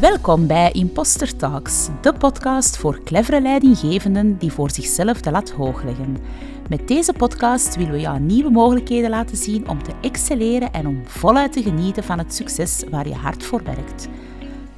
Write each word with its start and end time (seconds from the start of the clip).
Welkom 0.00 0.46
bij 0.46 0.70
Imposter 0.70 1.36
Talks, 1.36 1.88
de 2.00 2.12
podcast 2.12 2.76
voor 2.76 3.00
clevere 3.04 3.40
leidinggevenden 3.40 4.38
die 4.38 4.52
voor 4.52 4.70
zichzelf 4.70 5.20
de 5.20 5.30
lat 5.30 5.50
hoog 5.50 5.82
leggen. 5.82 6.16
Met 6.68 6.88
deze 6.88 7.12
podcast 7.12 7.76
willen 7.76 7.92
we 7.92 8.00
jou 8.00 8.20
nieuwe 8.20 8.50
mogelijkheden 8.50 9.10
laten 9.10 9.36
zien 9.36 9.68
om 9.68 9.82
te 9.82 9.92
excelleren 10.00 10.72
en 10.72 10.86
om 10.86 11.02
voluit 11.04 11.52
te 11.52 11.62
genieten 11.62 12.04
van 12.04 12.18
het 12.18 12.34
succes 12.34 12.84
waar 12.90 13.08
je 13.08 13.14
hard 13.14 13.44
voor 13.44 13.62
werkt. 13.62 14.08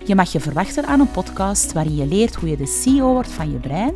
Je 0.04 0.14
mag 0.14 0.32
je 0.32 0.40
verwachten 0.40 0.86
aan 0.86 1.00
een 1.00 1.10
podcast 1.10 1.72
waarin 1.72 1.96
je 1.96 2.06
leert 2.06 2.34
hoe 2.34 2.48
je 2.48 2.56
de 2.56 2.66
CEO 2.66 3.12
wordt 3.12 3.32
van 3.32 3.50
je 3.50 3.58
brein 3.58 3.94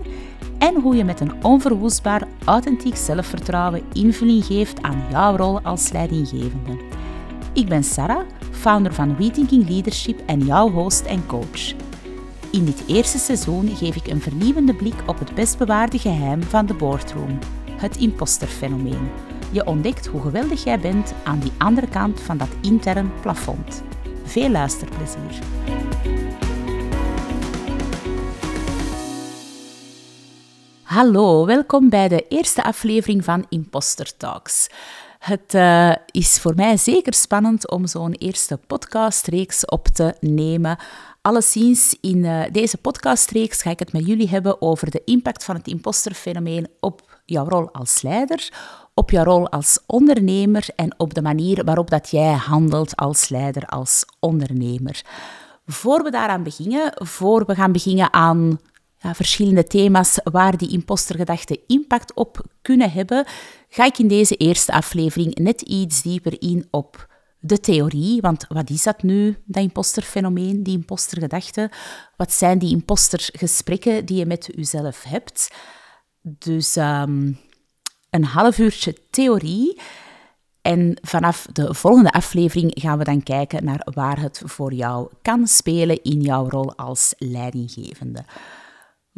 en 0.59 0.75
hoe 0.75 0.96
je 0.96 1.05
met 1.05 1.21
een 1.21 1.45
onverwoestbaar, 1.45 2.29
authentiek 2.45 2.96
zelfvertrouwen 2.96 3.82
invulling 3.93 4.45
geeft 4.45 4.82
aan 4.82 5.03
jouw 5.11 5.37
rol 5.37 5.61
als 5.61 5.93
leidinggevende. 5.93 7.07
Ik 7.53 7.69
ben 7.69 7.85
Sarah 7.85 8.27
founder 8.51 8.95
van 8.95 9.17
WeThinking 9.17 9.69
Leadership 9.69 10.21
en 10.27 10.39
jouw 10.41 10.71
host 10.71 11.05
en 11.05 11.27
coach. 11.27 11.73
In 12.51 12.65
dit 12.65 12.83
eerste 12.87 13.19
seizoen 13.19 13.77
geef 13.77 13.97
ik 13.97 14.06
een 14.06 14.20
vernieuwende 14.20 14.75
blik 14.75 15.02
op 15.06 15.19
het 15.19 15.34
best 15.34 15.59
bewaarde 15.59 15.98
geheim 15.98 16.42
van 16.42 16.66
de 16.66 16.75
boardroom, 16.75 17.39
het 17.70 17.97
imposterfenomeen. 17.97 19.11
Je 19.51 19.66
ontdekt 19.66 20.06
hoe 20.06 20.20
geweldig 20.20 20.65
jij 20.65 20.79
bent 20.79 21.15
aan 21.25 21.39
die 21.39 21.53
andere 21.59 21.89
kant 21.89 22.20
van 22.20 22.39
dat 22.39 22.48
intern 22.62 23.12
plafond. 23.20 23.83
Veel 24.25 24.51
luisterplezier. 24.51 25.39
Hallo, 30.83 31.47
welkom 31.47 31.89
bij 31.89 32.09
de 32.09 32.27
eerste 32.28 32.62
aflevering 32.62 33.25
van 33.25 33.47
Imposter 33.48 34.17
Talks. 34.17 34.69
Het 35.28 35.55
uh, 35.55 35.95
is 36.10 36.38
voor 36.38 36.55
mij 36.55 36.77
zeker 36.77 37.14
spannend 37.14 37.70
om 37.70 37.86
zo'n 37.86 38.12
eerste 38.12 38.59
podcastreeks 38.66 39.64
op 39.64 39.88
te 39.88 40.14
nemen. 40.20 40.78
Alleszins, 41.23 41.96
in 42.00 42.16
uh, 42.16 42.42
deze 42.52 42.77
podcastreeks 42.77 43.62
ga 43.62 43.70
ik 43.70 43.78
het 43.78 43.92
met 43.92 44.06
jullie 44.06 44.28
hebben 44.28 44.62
over 44.62 44.91
de 44.91 45.03
impact 45.05 45.44
van 45.44 45.56
het 45.56 45.66
imposterfenomeen 45.66 46.69
op 46.80 47.20
jouw 47.25 47.48
rol 47.48 47.72
als 47.72 48.03
leider, 48.03 48.53
op 48.94 49.11
jouw 49.11 49.25
rol 49.25 49.48
als 49.48 49.78
ondernemer 49.86 50.66
en 50.77 50.94
op 50.97 51.14
de 51.14 51.22
manier 51.22 51.64
waarop 51.64 51.91
dat 51.91 52.10
jij 52.10 52.33
handelt 52.33 52.97
als 52.97 53.28
leider, 53.28 53.66
als 53.66 54.05
ondernemer. 54.20 55.03
Voor 55.66 56.03
we 56.03 56.10
daaraan 56.10 56.42
beginnen, 56.42 56.92
voor 56.94 57.44
we 57.47 57.55
gaan 57.55 57.72
beginnen 57.72 58.12
aan 58.12 58.58
ja, 58.98 59.14
verschillende 59.14 59.64
thema's 59.64 60.19
waar 60.25 60.56
die 60.56 60.70
impostergedachten 60.70 61.58
impact 61.66 62.14
op 62.14 62.44
kunnen 62.62 62.91
hebben, 62.91 63.27
ga 63.69 63.84
ik 63.84 63.98
in 63.98 64.08
deze 64.08 64.36
eerste 64.36 64.72
aflevering 64.72 65.34
net 65.34 65.61
iets 65.61 66.02
dieper 66.02 66.42
in 66.42 66.66
op 66.70 67.08
de 67.41 67.61
theorie. 67.61 68.20
Want 68.20 68.44
wat 68.48 68.70
is 68.70 68.83
dat 68.83 69.02
nu, 69.02 69.36
dat 69.44 69.62
imposterfenomeen, 69.62 70.62
die 70.62 70.77
impostergedachte? 70.77 71.70
Wat 72.16 72.33
zijn 72.33 72.58
die 72.58 72.70
impostergesprekken 72.70 74.05
die 74.05 74.16
je 74.16 74.27
met 74.27 74.48
jezelf 74.55 75.02
hebt? 75.02 75.50
Dus 76.22 76.77
um, 76.77 77.38
een 78.10 78.25
half 78.25 78.58
uurtje 78.58 78.97
theorie. 79.10 79.80
En 80.62 80.98
vanaf 81.03 81.47
de 81.53 81.75
volgende 81.75 82.10
aflevering 82.10 82.72
gaan 82.75 82.98
we 82.98 83.05
dan 83.05 83.22
kijken 83.22 83.64
naar 83.64 83.86
waar 83.94 84.20
het 84.20 84.42
voor 84.44 84.72
jou 84.72 85.10
kan 85.22 85.47
spelen 85.47 86.03
in 86.03 86.20
jouw 86.20 86.48
rol 86.48 86.77
als 86.77 87.14
leidinggevende. 87.19 88.25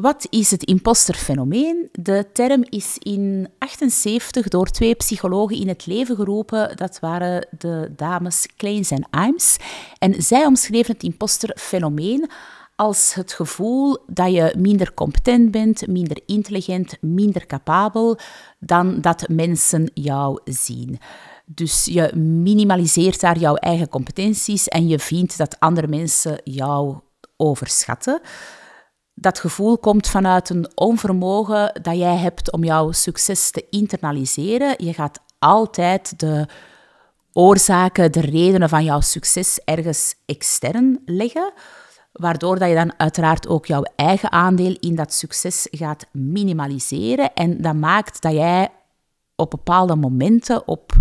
Wat 0.00 0.26
is 0.30 0.50
het 0.50 0.62
imposterfenomeen? 0.64 1.88
De 1.92 2.26
term 2.32 2.64
is 2.68 2.96
in 2.98 3.48
78 3.58 4.48
door 4.48 4.66
twee 4.66 4.94
psychologen 4.94 5.56
in 5.56 5.68
het 5.68 5.86
leven 5.86 6.16
geroepen. 6.16 6.76
Dat 6.76 6.98
waren 7.00 7.46
de 7.58 7.92
dames 7.96 8.46
Kleins 8.56 8.90
en 8.90 9.06
Imes. 9.10 9.56
En 9.98 10.22
zij 10.22 10.46
omschreven 10.46 10.92
het 10.94 11.02
imposterfenomeen 11.02 12.30
als 12.76 13.14
het 13.14 13.32
gevoel 13.32 13.98
dat 14.06 14.32
je 14.32 14.54
minder 14.58 14.94
competent 14.94 15.50
bent, 15.50 15.86
minder 15.86 16.20
intelligent, 16.26 16.96
minder 17.00 17.46
capabel 17.46 18.19
dan 18.58 19.00
dat 19.00 19.28
mensen 19.28 19.91
jou 19.94 20.41
zien. 20.44 20.98
Dus 21.44 21.84
je 21.84 22.16
minimaliseert 22.16 23.20
daar 23.20 23.38
jouw 23.38 23.54
eigen 23.54 23.88
competenties 23.88 24.69
en 24.69 24.88
je 24.88 24.98
vindt 24.98 25.38
dat 25.38 25.60
andere 25.60 25.86
mensen 25.86 26.41
jou 26.44 26.98
overschatten 27.36 28.20
dat 29.20 29.38
gevoel 29.38 29.78
komt 29.78 30.08
vanuit 30.08 30.50
een 30.50 30.70
onvermogen 30.75 31.81
dat 31.82 31.97
jij 31.97 32.16
hebt 32.16 32.53
om 32.53 32.64
jouw 32.64 32.92
succes 32.92 33.50
te 33.50 33.66
internaliseren. 33.70 34.75
Je 34.84 34.94
gaat 34.94 35.20
altijd 35.38 36.19
de 36.19 36.47
oorzaken, 37.32 38.12
de 38.12 38.20
redenen 38.20 38.69
van 38.69 38.84
jouw 38.84 39.00
succes 39.00 39.60
ergens 39.64 40.14
extern 40.26 41.03
leggen, 41.04 41.53
waardoor 42.12 42.58
dat 42.58 42.69
je 42.69 42.75
dan 42.75 42.98
uiteraard 42.98 43.48
ook 43.48 43.66
jouw 43.66 43.82
eigen 43.97 44.32
aandeel 44.32 44.76
in 44.81 44.94
dat 44.94 45.12
succes 45.12 45.66
gaat 45.70 46.06
minimaliseren. 46.12 47.34
En 47.34 47.60
dat 47.62 47.75
maakt 47.75 48.22
dat 48.22 48.32
jij 48.32 48.69
op 49.37 49.50
bepaalde 49.50 49.97
momenten, 49.97 50.69
op 50.69 50.92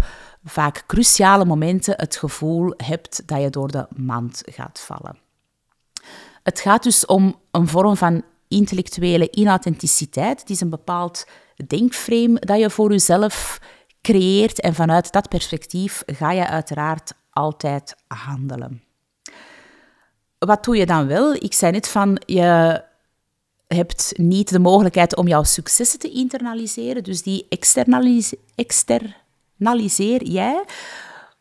vaak 0.43 0.83
cruciale 0.87 1.45
momenten, 1.45 1.93
het 1.97 2.15
gevoel 2.15 2.73
hebt 2.77 3.27
dat 3.27 3.41
je 3.41 3.49
door 3.49 3.71
de 3.71 3.87
mand 3.95 4.41
gaat 4.45 4.79
vallen. 4.79 5.28
Het 6.43 6.59
gaat 6.59 6.83
dus 6.83 7.05
om 7.05 7.39
een 7.51 7.67
vorm 7.67 7.95
van 7.97 8.23
intellectuele 8.47 9.31
inauthenticiteit. 9.31 10.39
Het 10.39 10.49
is 10.49 10.61
een 10.61 10.69
bepaald 10.69 11.27
denkframe 11.67 12.39
dat 12.39 12.59
je 12.59 12.69
voor 12.69 12.91
jezelf 12.91 13.59
creëert 14.01 14.59
en 14.59 14.73
vanuit 14.73 15.11
dat 15.11 15.29
perspectief 15.29 16.03
ga 16.05 16.31
je 16.31 16.47
uiteraard 16.47 17.13
altijd 17.29 17.95
handelen. 18.07 18.83
Wat 20.37 20.63
doe 20.63 20.77
je 20.77 20.85
dan 20.85 21.07
wel? 21.07 21.33
Ik 21.33 21.53
zei 21.53 21.71
net 21.71 21.87
van, 21.87 22.21
je 22.25 22.81
hebt 23.67 24.13
niet 24.17 24.49
de 24.49 24.59
mogelijkheid 24.59 25.15
om 25.15 25.27
jouw 25.27 25.43
successen 25.43 25.99
te 25.99 26.09
internaliseren, 26.09 27.03
dus 27.03 27.21
die 27.21 27.47
externaliseer 28.55 30.23
jij. 30.23 30.63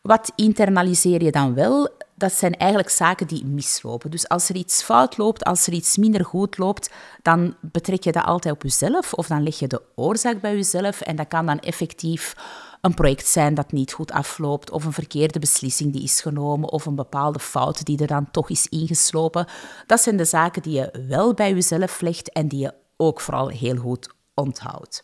Wat 0.01 0.31
internaliseer 0.35 1.23
je 1.23 1.31
dan 1.31 1.53
wel? 1.53 1.89
Dat 2.19 2.33
zijn 2.33 2.53
eigenlijk 2.57 2.89
zaken 2.89 3.27
die 3.27 3.45
mislopen. 3.45 4.11
Dus 4.11 4.27
als 4.27 4.49
er 4.49 4.55
iets 4.55 4.83
fout 4.83 5.17
loopt, 5.17 5.43
als 5.43 5.67
er 5.67 5.73
iets 5.73 5.97
minder 5.97 6.25
goed 6.25 6.57
loopt, 6.57 6.89
dan 7.21 7.55
betrek 7.61 8.03
je 8.03 8.11
dat 8.11 8.23
altijd 8.23 8.53
op 8.53 8.63
jezelf 8.63 9.13
of 9.13 9.27
dan 9.27 9.43
leg 9.43 9.59
je 9.59 9.67
de 9.67 9.81
oorzaak 9.95 10.41
bij 10.41 10.55
jezelf. 10.55 11.01
En 11.01 11.15
dat 11.15 11.27
kan 11.27 11.45
dan 11.45 11.59
effectief 11.59 12.35
een 12.81 12.93
project 12.93 13.27
zijn 13.27 13.53
dat 13.53 13.71
niet 13.71 13.93
goed 13.93 14.11
afloopt, 14.11 14.71
of 14.71 14.85
een 14.85 14.93
verkeerde 14.93 15.39
beslissing 15.39 15.93
die 15.93 16.03
is 16.03 16.21
genomen, 16.21 16.71
of 16.71 16.85
een 16.85 16.95
bepaalde 16.95 17.39
fout 17.39 17.85
die 17.85 17.99
er 17.99 18.07
dan 18.07 18.31
toch 18.31 18.49
is 18.49 18.67
ingeslopen. 18.67 19.45
Dat 19.87 20.01
zijn 20.01 20.17
de 20.17 20.25
zaken 20.25 20.61
die 20.61 20.73
je 20.73 21.05
wel 21.07 21.33
bij 21.33 21.53
jezelf 21.53 22.01
legt 22.01 22.31
en 22.31 22.47
die 22.47 22.59
je 22.59 22.73
ook 22.97 23.21
vooral 23.21 23.47
heel 23.47 23.75
goed 23.75 24.09
onthoudt. 24.33 25.01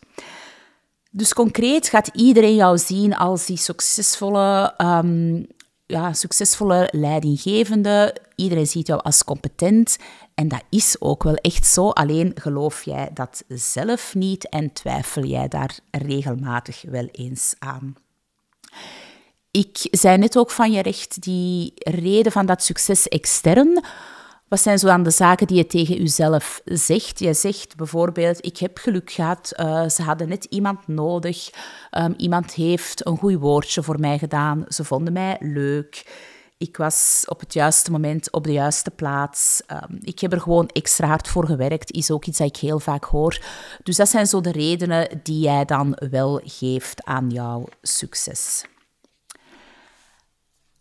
Dus 1.10 1.34
concreet 1.34 1.88
gaat 1.88 2.10
iedereen 2.12 2.54
jou 2.54 2.78
zien 2.78 3.16
als 3.16 3.46
die 3.46 3.56
succesvolle 3.56 4.74
ehm, 4.76 5.42
ja, 5.86 6.12
succesvolle 6.12 6.88
leidinggevende. 6.92 8.16
Iedereen 8.34 8.66
ziet 8.66 8.86
jou 8.86 9.02
als 9.02 9.24
competent. 9.24 9.96
En 10.34 10.48
dat 10.48 10.62
is 10.70 10.96
ook 10.98 11.22
wel 11.22 11.34
echt 11.34 11.66
zo. 11.66 11.90
Alleen 11.90 12.32
geloof 12.34 12.82
jij 12.84 13.10
dat 13.14 13.44
zelf 13.48 14.14
niet 14.14 14.48
en 14.48 14.72
twijfel 14.72 15.24
jij 15.24 15.48
daar 15.48 15.78
regelmatig 15.90 16.82
wel 16.82 17.08
eens 17.12 17.54
aan. 17.58 17.96
Ik 19.50 19.88
zei 19.90 20.18
net 20.18 20.36
ook 20.36 20.50
van 20.50 20.72
je 20.72 20.82
recht, 20.82 21.22
die 21.22 21.72
reden 21.76 22.32
van 22.32 22.46
dat 22.46 22.62
succes 22.62 23.08
extern 23.08 23.84
wat 24.48 24.60
zijn 24.60 24.78
zo 24.78 24.86
dan 24.86 25.02
de 25.02 25.10
zaken 25.10 25.46
die 25.46 25.56
je 25.56 25.66
tegen 25.66 25.96
jezelf 25.96 26.60
zegt? 26.64 27.18
Je 27.18 27.34
zegt 27.34 27.76
bijvoorbeeld, 27.76 28.44
ik 28.44 28.58
heb 28.58 28.78
geluk 28.78 29.10
gehad, 29.10 29.52
uh, 29.56 29.88
ze 29.88 30.02
hadden 30.02 30.28
net 30.28 30.44
iemand 30.44 30.86
nodig, 30.86 31.50
um, 31.90 32.14
iemand 32.16 32.54
heeft 32.54 33.06
een 33.06 33.16
goed 33.16 33.34
woordje 33.34 33.82
voor 33.82 34.00
mij 34.00 34.18
gedaan, 34.18 34.64
ze 34.68 34.84
vonden 34.84 35.12
mij 35.12 35.36
leuk, 35.40 36.04
ik 36.58 36.76
was 36.76 37.24
op 37.28 37.40
het 37.40 37.52
juiste 37.52 37.90
moment 37.90 38.32
op 38.32 38.44
de 38.44 38.52
juiste 38.52 38.90
plaats, 38.90 39.62
um, 39.70 39.98
ik 40.00 40.20
heb 40.20 40.32
er 40.32 40.40
gewoon 40.40 40.68
extra 40.68 41.06
hard 41.06 41.28
voor 41.28 41.46
gewerkt, 41.46 41.92
is 41.92 42.10
ook 42.10 42.24
iets 42.24 42.38
dat 42.38 42.48
ik 42.48 42.56
heel 42.56 42.80
vaak 42.80 43.04
hoor. 43.04 43.40
Dus 43.82 43.96
dat 43.96 44.08
zijn 44.08 44.26
zo 44.26 44.40
de 44.40 44.52
redenen 44.52 45.20
die 45.22 45.40
jij 45.40 45.64
dan 45.64 45.98
wel 46.10 46.40
geeft 46.44 47.04
aan 47.04 47.30
jouw 47.30 47.66
succes. 47.82 48.64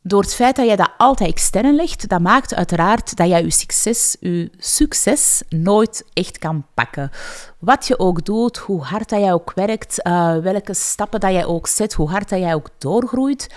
Door 0.08 0.22
het 0.22 0.36
feit 0.36 0.56
dat 0.56 0.66
jij 0.66 0.76
dat 0.76 0.92
altijd 0.98 1.30
extern 1.30 1.76
legt, 1.76 2.10
dat 2.10 2.22
maakt 2.22 2.56
uiteraard 2.56 3.16
dat 3.16 3.28
jij 3.28 3.44
je 3.44 3.52
succes, 3.52 4.18
je 4.20 4.52
succes 4.58 5.44
nooit 5.50 6.06
echt 6.14 6.38
kan 6.38 6.66
pakken. 6.74 7.12
Wat 7.60 7.88
je 7.88 8.00
ook 8.00 8.26
doet, 8.26 8.58
hoe 8.58 8.82
hard 8.82 9.10
dat 9.10 9.20
jij 9.20 9.34
ook 9.34 9.54
werkt, 9.54 10.00
uh, 10.08 10.38
welke 10.38 10.74
stappen 10.74 11.20
dat 11.20 11.32
jij 11.32 11.46
ook 11.46 11.68
zet, 11.68 11.94
hoe 11.94 12.10
hard 12.10 12.30
dat 12.30 12.40
jij 12.40 12.54
ook 12.54 12.70
doorgroeit, 12.78 13.54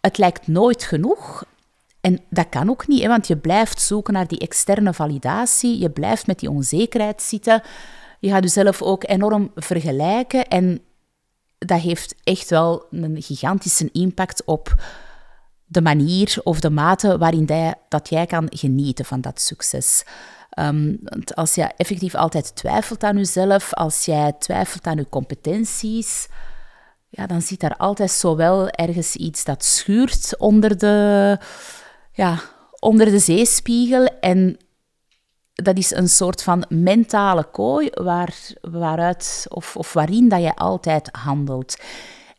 het 0.00 0.18
lijkt 0.18 0.46
nooit 0.46 0.82
genoeg. 0.82 1.44
En 2.00 2.20
dat 2.30 2.48
kan 2.48 2.70
ook 2.70 2.86
niet, 2.86 3.02
hè, 3.02 3.08
want 3.08 3.26
je 3.26 3.36
blijft 3.36 3.80
zoeken 3.80 4.12
naar 4.12 4.26
die 4.26 4.38
externe 4.38 4.92
validatie, 4.92 5.78
je 5.78 5.90
blijft 5.90 6.26
met 6.26 6.38
die 6.38 6.50
onzekerheid 6.50 7.22
zitten, 7.22 7.62
je 8.20 8.30
gaat 8.30 8.42
jezelf 8.42 8.82
ook 8.82 9.08
enorm 9.08 9.50
vergelijken 9.54 10.48
en 10.48 10.80
dat 11.58 11.80
heeft 11.80 12.14
echt 12.24 12.50
wel 12.50 12.86
een 12.90 13.22
gigantische 13.22 13.88
impact 13.92 14.44
op 14.44 14.74
de 15.74 15.82
manier 15.82 16.36
of 16.42 16.60
de 16.60 16.70
mate 16.70 17.18
waarin 17.18 17.46
dat, 17.88 18.08
jij 18.08 18.26
kan 18.26 18.46
genieten 18.50 19.04
van 19.04 19.20
dat 19.20 19.40
succes. 19.40 20.04
Um, 20.58 20.98
want 21.02 21.34
als 21.34 21.54
je 21.54 21.62
effectief 21.76 22.14
altijd 22.14 22.56
twijfelt 22.56 23.02
aan 23.02 23.16
jezelf, 23.16 23.72
als 23.72 24.04
jij 24.04 24.32
twijfelt 24.38 24.86
aan 24.86 24.96
je 24.96 25.08
competenties, 25.08 26.28
ja, 27.08 27.26
dan 27.26 27.42
zit 27.42 27.60
daar 27.60 27.76
altijd 27.76 28.10
zowel 28.10 28.68
ergens 28.68 29.16
iets 29.16 29.44
dat 29.44 29.64
schuurt 29.64 30.38
onder 30.38 30.78
de, 30.78 31.38
ja, 32.12 32.40
onder 32.80 33.06
de 33.06 33.18
zeespiegel. 33.18 34.04
En 34.20 34.56
dat 35.54 35.76
is 35.76 35.90
een 35.90 36.08
soort 36.08 36.42
van 36.42 36.64
mentale 36.68 37.44
kooi 37.44 37.90
waar, 37.92 38.34
waaruit, 38.60 39.46
of, 39.48 39.76
of 39.76 39.92
waarin 39.92 40.28
dat 40.28 40.42
je 40.42 40.56
altijd 40.56 41.08
handelt. 41.12 41.76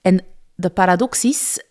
En 0.02 0.24
de 0.56 0.70
paradox 0.70 1.24
is, 1.24 1.64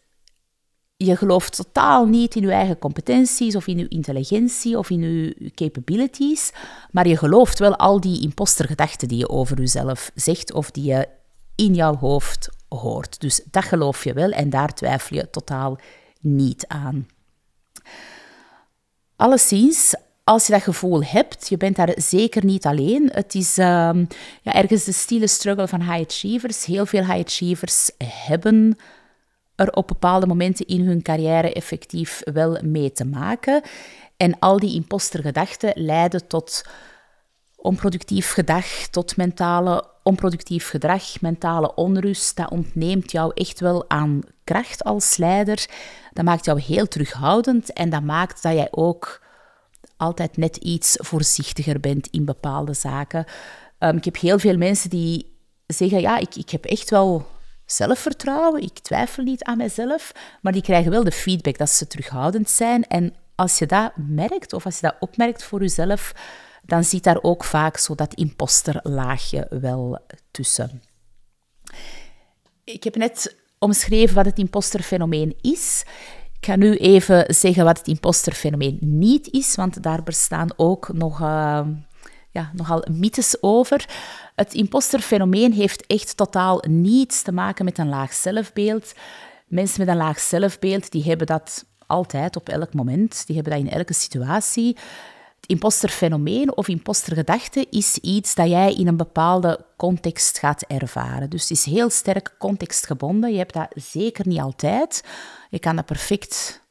je 0.97 1.17
gelooft 1.17 1.57
totaal 1.57 2.07
niet 2.07 2.35
in 2.35 2.43
je 2.43 2.51
eigen 2.51 2.79
competenties 2.79 3.57
of 3.57 3.67
in 3.67 3.79
je 3.79 3.89
intelligentie 3.89 4.79
of 4.79 4.91
in 4.91 5.01
je 5.01 5.51
capabilities, 5.55 6.53
maar 6.91 7.09
je 7.09 7.17
gelooft 7.17 7.59
wel 7.59 7.77
al 7.77 8.01
die 8.01 8.23
impostergedachten 8.23 9.09
die 9.09 9.19
je 9.19 9.29
over 9.29 9.59
jezelf 9.59 10.11
zegt 10.15 10.53
of 10.53 10.71
die 10.71 10.85
je 10.85 11.09
in 11.55 11.75
jouw 11.75 11.97
hoofd 11.97 12.49
hoort. 12.69 13.21
Dus 13.21 13.41
dat 13.51 13.65
geloof 13.65 14.05
je 14.05 14.13
wel 14.13 14.31
en 14.31 14.51
daar 14.51 14.75
twijfel 14.75 15.17
je 15.17 15.31
totaal 15.31 15.79
niet 16.21 16.67
aan. 16.67 17.07
Alleszins, 19.17 19.95
als 20.25 20.47
je 20.47 20.53
dat 20.53 20.63
gevoel 20.63 21.05
hebt, 21.05 21.49
je 21.49 21.57
bent 21.57 21.77
daar 21.77 21.93
zeker 21.97 22.45
niet 22.45 22.67
alleen. 22.67 23.11
Het 23.13 23.35
is 23.35 23.59
ehm, 23.59 24.05
ja, 24.43 24.55
ergens 24.55 24.85
de 24.85 24.93
stille 24.93 25.27
struggle 25.27 25.69
van 25.69 25.81
high 25.81 26.05
achievers. 26.09 26.65
Heel 26.65 26.87
veel 26.87 27.05
high 27.05 27.25
achievers 27.25 27.91
hebben 28.05 28.77
er 29.57 29.73
op 29.73 29.87
bepaalde 29.87 30.27
momenten 30.27 30.67
in 30.67 30.87
hun 30.87 31.03
carrière 31.03 31.53
effectief 31.53 32.21
wel 32.33 32.59
mee 32.63 32.93
te 32.93 33.05
maken. 33.05 33.63
En 34.17 34.39
al 34.39 34.59
die 34.59 34.75
impostergedachten 34.75 35.73
leiden 35.75 36.27
tot 36.27 36.65
onproductief 37.57 38.33
gedrag, 38.33 38.67
tot 38.91 39.17
mentale 39.17 39.85
onproductief 40.03 40.69
gedrag, 40.69 41.21
mentale 41.21 41.75
onrust. 41.75 42.37
Dat 42.37 42.51
ontneemt 42.51 43.11
jou 43.11 43.31
echt 43.35 43.61
wel 43.61 43.91
aan 43.91 44.21
kracht 44.45 44.85
als 44.85 45.17
leider. 45.17 45.67
Dat 46.13 46.25
maakt 46.25 46.45
jou 46.45 46.61
heel 46.61 46.89
terughoudend 46.89 47.73
en 47.73 47.91
dat 47.91 48.03
maakt 48.03 48.43
dat 48.43 48.53
jij 48.53 48.69
ook 48.71 49.23
altijd 49.97 50.37
net 50.37 50.57
iets 50.57 50.97
voorzichtiger 51.01 51.81
bent 51.81 52.07
in 52.07 52.25
bepaalde 52.25 52.75
zaken. 52.75 53.25
Um, 53.79 53.97
ik 53.97 54.05
heb 54.05 54.17
heel 54.17 54.39
veel 54.39 54.57
mensen 54.57 54.91
die 54.91 55.37
zeggen, 55.67 56.01
ja, 56.01 56.19
ik, 56.19 56.35
ik 56.35 56.51
heb 56.51 56.65
echt 56.65 56.91
wel 56.91 57.27
zelfvertrouwen, 57.67 58.63
ik 58.63 58.79
twijfel 58.79 59.23
niet 59.23 59.45
aan 59.45 59.57
mezelf, 59.57 60.13
maar 60.41 60.53
die 60.53 60.63
krijgen 60.63 60.91
wel 60.91 61.05
de 61.05 61.13
feedback 61.13 61.59
dat 61.59 61.71
ze 61.71 61.87
terughoudend 61.87 62.51
zijn. 62.51 62.85
En 62.87 63.15
als 63.35 63.59
je 63.59 63.67
dat 63.67 63.93
merkt, 63.97 64.53
of 64.53 64.65
als 64.65 64.75
je 64.75 64.87
dat 64.87 64.97
opmerkt 65.01 65.45
voor 65.45 65.61
jezelf, 65.61 66.13
dan 66.63 66.85
zit 66.85 67.03
daar 67.05 67.23
ook 67.23 67.45
vaak 67.45 67.77
zo 67.77 67.95
dat 67.95 68.15
imposterlaagje 68.15 69.47
wel 69.51 69.99
tussen. 70.31 70.83
Ik 72.65 72.85
heb 72.85 72.97
net 72.97 73.37
omschreven 73.59 74.15
wat 74.15 74.25
het 74.25 74.39
imposterfenomeen 74.39 75.37
is. 75.41 75.85
Ik 76.39 76.51
ga 76.51 76.57
nu 76.57 76.77
even 76.77 77.35
zeggen 77.35 77.65
wat 77.65 77.79
het 77.79 77.87
imposterfenomeen 77.87 78.79
niet 78.81 79.31
is, 79.31 79.55
want 79.55 79.83
daar 79.83 80.03
bestaan 80.03 80.49
ook 80.57 80.93
nog, 80.93 81.21
uh, 81.21 81.67
ja, 82.31 82.51
nogal 82.53 82.85
mythes 82.91 83.37
over. 83.41 83.89
Het 84.35 84.55
imposterfenomeen 84.55 85.53
heeft 85.53 85.87
echt 85.87 86.17
totaal 86.17 86.63
niets 86.69 87.23
te 87.23 87.33
maken 87.33 87.65
met 87.65 87.79
een 87.79 87.89
laag 87.89 88.13
zelfbeeld. 88.13 88.93
Mensen 89.47 89.81
met 89.81 89.89
een 89.89 89.97
laag 89.97 90.21
zelfbeeld 90.21 90.91
die 90.91 91.03
hebben 91.03 91.27
dat 91.27 91.65
altijd 91.87 92.37
op 92.37 92.49
elk 92.49 92.75
moment, 92.75 93.27
die 93.27 93.35
hebben 93.35 93.53
dat 93.53 93.63
in 93.63 93.79
elke 93.79 93.95
situatie. 93.95 94.77
Het 95.41 95.47
imposterfenomeen 95.47 96.57
of 96.57 96.69
impostergedachte 96.69 97.67
is 97.71 97.99
iets 97.99 98.35
dat 98.35 98.49
jij 98.49 98.75
in 98.75 98.87
een 98.87 98.97
bepaalde 98.97 99.67
context 99.77 100.39
gaat 100.39 100.63
ervaren. 100.63 101.31
Dus 101.31 101.43
het 101.43 101.51
is 101.51 101.65
heel 101.65 101.91
sterk 101.91 102.35
contextgebonden. 102.39 103.33
Je 103.33 103.39
hebt 103.39 103.55
dat 103.55 103.69
zeker 103.75 104.29
niet 104.29 104.41
altijd. 104.41 105.05
Je 105.51 105.59
kan 105.59 105.77
dat 105.77 105.87
perfect 105.87 106.63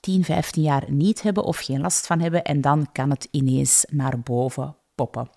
10, 0.00 0.24
15 0.24 0.62
jaar 0.62 0.84
niet 0.88 1.22
hebben 1.22 1.44
of 1.44 1.58
geen 1.58 1.80
last 1.80 2.06
van 2.06 2.20
hebben 2.20 2.44
en 2.44 2.60
dan 2.60 2.88
kan 2.92 3.10
het 3.10 3.28
ineens 3.30 3.84
naar 3.90 4.20
boven 4.20 4.76
poppen. 4.94 5.30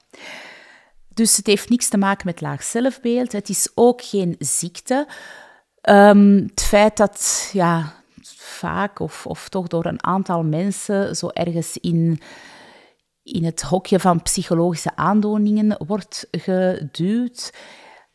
Dus 1.19 1.37
het 1.37 1.47
heeft 1.47 1.69
niks 1.69 1.87
te 1.87 1.97
maken 1.97 2.25
met 2.25 2.41
laag 2.41 2.63
zelfbeeld. 2.63 3.31
Het 3.31 3.49
is 3.49 3.69
ook 3.75 4.01
geen 4.01 4.35
ziekte. 4.37 5.07
Um, 5.89 6.35
het 6.49 6.63
feit 6.63 6.97
dat 6.97 7.49
ja, 7.53 7.93
vaak 8.37 8.99
of, 8.99 9.25
of 9.25 9.49
toch 9.49 9.67
door 9.67 9.85
een 9.85 10.03
aantal 10.03 10.43
mensen 10.43 11.15
zo 11.15 11.27
ergens 11.27 11.77
in, 11.77 12.21
in 13.23 13.43
het 13.43 13.61
hokje 13.61 13.99
van 13.99 14.21
psychologische 14.21 14.95
aandoeningen 14.95 15.85
wordt 15.87 16.27
geduwd, 16.31 17.53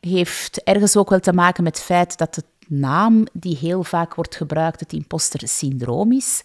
heeft 0.01 0.63
ergens 0.63 0.97
ook 0.97 1.11
wel 1.11 1.21
te 1.21 1.33
maken 1.33 1.65
met 1.65 1.77
het 1.77 1.85
feit 1.85 2.19
dat 2.19 2.35
de 2.35 2.45
naam 2.69 3.27
die 3.33 3.57
heel 3.57 3.83
vaak 3.83 4.15
wordt 4.15 4.37
gebruikt 4.37 4.81
het 4.81 4.93
imposter-syndroom 4.93 6.13
is. 6.13 6.43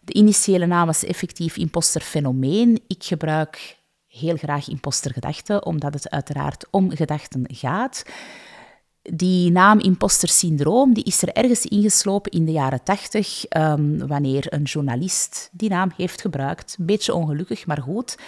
De 0.00 0.12
initiële 0.12 0.66
naam 0.66 0.86
was 0.86 1.04
effectief 1.04 1.56
imposterfenomeen. 1.56 2.80
Ik 2.86 3.04
gebruik 3.04 3.80
heel 4.12 4.36
graag 4.36 4.68
impostergedachten, 4.68 5.66
omdat 5.66 5.94
het 5.94 6.10
uiteraard 6.10 6.66
om 6.70 6.90
gedachten 6.90 7.44
gaat. 7.46 8.02
Die 9.02 9.50
naam 9.50 9.78
imposter 9.78 10.28
syndroom 10.28 10.94
die 10.94 11.04
is 11.04 11.22
er 11.22 11.32
ergens 11.32 11.66
ingeslopen 11.66 12.30
in 12.30 12.44
de 12.44 12.52
jaren 12.52 12.82
tachtig, 12.82 13.44
um, 13.56 14.06
wanneer 14.06 14.52
een 14.52 14.62
journalist 14.62 15.48
die 15.52 15.68
naam 15.68 15.92
heeft 15.96 16.20
gebruikt. 16.20 16.76
Beetje 16.80 17.14
ongelukkig, 17.14 17.66
maar 17.66 17.82
goed. 17.82 18.18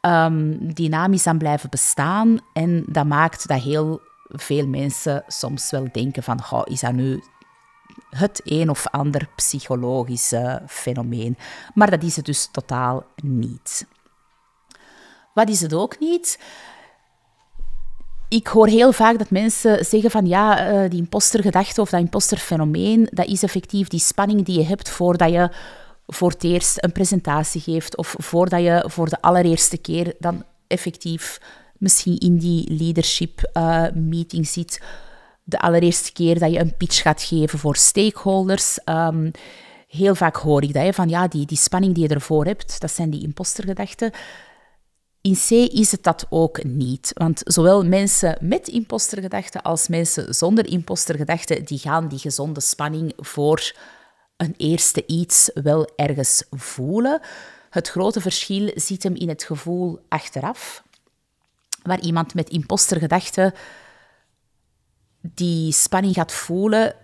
Um, 0.00 0.74
die 0.74 0.88
naam 0.88 1.12
is 1.12 1.22
dan 1.22 1.38
blijven 1.38 1.70
bestaan 1.70 2.38
en 2.52 2.84
dat 2.86 3.06
maakt 3.06 3.48
dat 3.48 3.62
heel 3.62 4.00
veel 4.28 4.66
mensen 4.66 5.24
soms 5.26 5.70
wel 5.70 5.88
denken 5.92 6.22
van, 6.22 6.40
is 6.64 6.80
dat 6.80 6.92
nu 6.92 7.22
het 8.10 8.40
een 8.44 8.70
of 8.70 8.86
ander 8.86 9.28
psychologische 9.36 10.62
fenomeen? 10.66 11.36
Maar 11.74 11.90
dat 11.90 12.02
is 12.02 12.16
het 12.16 12.24
dus 12.24 12.48
totaal 12.52 13.04
niet. 13.22 13.86
Wat 15.34 15.48
is 15.48 15.60
het 15.60 15.74
ook 15.74 15.98
niet? 15.98 16.38
Ik 18.28 18.46
hoor 18.46 18.66
heel 18.66 18.92
vaak 18.92 19.18
dat 19.18 19.30
mensen 19.30 19.84
zeggen 19.84 20.10
van 20.10 20.26
ja, 20.26 20.72
uh, 20.72 20.90
die 20.90 20.98
impostergedachte 20.98 21.80
of 21.80 21.90
dat 21.90 22.00
imposterfenomeen, 22.00 23.08
dat 23.10 23.26
is 23.26 23.42
effectief 23.42 23.88
die 23.88 24.00
spanning 24.00 24.44
die 24.44 24.58
je 24.58 24.64
hebt 24.64 24.88
voordat 24.88 25.30
je 25.30 25.50
voor 26.06 26.30
het 26.30 26.44
eerst 26.44 26.84
een 26.84 26.92
presentatie 26.92 27.60
geeft 27.60 27.96
of 27.96 28.14
voordat 28.18 28.60
je 28.60 28.84
voor 28.86 29.08
de 29.08 29.20
allereerste 29.20 29.76
keer 29.76 30.14
dan 30.18 30.44
effectief 30.66 31.40
misschien 31.78 32.18
in 32.18 32.38
die 32.38 32.72
leadership 32.72 33.50
uh, 33.52 33.84
meeting 33.94 34.46
zit. 34.46 34.82
De 35.44 35.58
allereerste 35.58 36.12
keer 36.12 36.38
dat 36.38 36.52
je 36.52 36.58
een 36.58 36.76
pitch 36.76 37.02
gaat 37.02 37.22
geven 37.22 37.58
voor 37.58 37.76
stakeholders. 37.76 38.78
Um, 38.84 39.30
heel 39.88 40.14
vaak 40.14 40.36
hoor 40.36 40.62
ik 40.62 40.72
dat, 40.72 40.82
hè, 40.82 40.92
van 40.92 41.08
ja, 41.08 41.28
die, 41.28 41.46
die 41.46 41.56
spanning 41.56 41.94
die 41.94 42.08
je 42.08 42.14
ervoor 42.14 42.44
hebt, 42.44 42.80
dat 42.80 42.90
zijn 42.90 43.10
die 43.10 43.22
impostergedachten. 43.22 44.12
In 45.20 45.34
C 45.34 45.50
is 45.50 45.90
het 45.90 46.02
dat 46.02 46.26
ook 46.28 46.64
niet. 46.64 47.10
Want 47.14 47.40
zowel 47.44 47.84
mensen 47.84 48.38
met 48.40 48.68
impostergedachten 48.68 49.62
als 49.62 49.88
mensen 49.88 50.34
zonder 50.34 50.66
impostergedachten, 50.66 51.64
die 51.64 51.78
gaan 51.78 52.08
die 52.08 52.18
gezonde 52.18 52.60
spanning 52.60 53.12
voor 53.16 53.72
een 54.36 54.54
eerste 54.56 55.06
iets 55.06 55.50
wel 55.54 55.88
ergens 55.96 56.44
voelen. 56.50 57.20
Het 57.70 57.88
grote 57.88 58.20
verschil 58.20 58.70
zit 58.74 59.02
hem 59.02 59.14
in 59.14 59.28
het 59.28 59.42
gevoel 59.42 60.00
achteraf, 60.08 60.82
waar 61.82 62.00
iemand 62.00 62.34
met 62.34 62.50
impostergedachten 62.50 63.54
die 65.20 65.72
spanning 65.72 66.14
gaat 66.14 66.32
voelen 66.32 66.94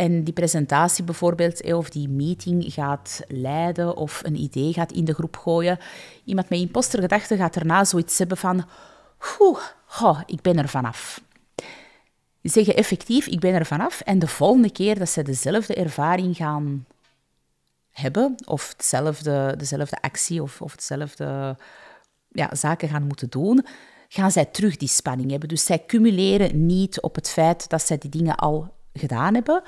en 0.00 0.24
die 0.24 0.32
presentatie 0.32 1.04
bijvoorbeeld, 1.04 1.72
of 1.72 1.90
die 1.90 2.08
meeting 2.08 2.64
gaat 2.72 3.20
leiden 3.28 3.96
of 3.96 4.20
een 4.24 4.40
idee 4.40 4.72
gaat 4.72 4.92
in 4.92 5.04
de 5.04 5.14
groep 5.14 5.36
gooien. 5.36 5.78
Iemand 6.24 6.48
met 6.48 6.58
impostergedachten 6.58 7.36
gaat 7.36 7.54
daarna 7.54 7.84
zoiets 7.84 8.18
hebben 8.18 8.36
van, 8.36 8.64
oeh, 9.38 10.20
ik 10.26 10.40
ben 10.42 10.58
er 10.58 10.68
vanaf. 10.68 11.20
Die 12.40 12.50
zeggen 12.52 12.76
effectief, 12.76 13.26
ik 13.26 13.40
ben 13.40 13.54
er 13.54 13.66
vanaf. 13.66 14.00
En 14.00 14.18
de 14.18 14.26
volgende 14.26 14.70
keer 14.70 14.98
dat 14.98 15.08
ze 15.08 15.22
dezelfde 15.22 15.74
ervaring 15.74 16.36
gaan 16.36 16.86
hebben, 17.90 18.34
of 18.44 18.68
hetzelfde, 18.68 19.54
dezelfde 19.56 20.02
actie 20.02 20.42
of, 20.42 20.62
of 20.62 20.72
hetzelfde 20.72 21.56
ja, 22.28 22.54
zaken 22.54 22.88
gaan 22.88 23.06
moeten 23.06 23.30
doen, 23.30 23.66
gaan 24.08 24.30
zij 24.30 24.44
terug 24.44 24.76
die 24.76 24.88
spanning 24.88 25.30
hebben. 25.30 25.48
Dus 25.48 25.64
zij 25.64 25.84
cumuleren 25.86 26.66
niet 26.66 27.00
op 27.00 27.14
het 27.14 27.30
feit 27.30 27.68
dat 27.68 27.82
zij 27.82 27.98
die 27.98 28.10
dingen 28.10 28.36
al 28.36 28.78
gedaan 29.00 29.34
hebben. 29.34 29.62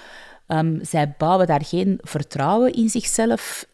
Um, 0.47 0.79
zij 0.83 1.15
bouwen 1.19 1.47
daar 1.47 1.65
geen 1.65 1.99
vertrouwen 2.03 2.73
in 2.73 2.89
zichzelf 2.89 3.67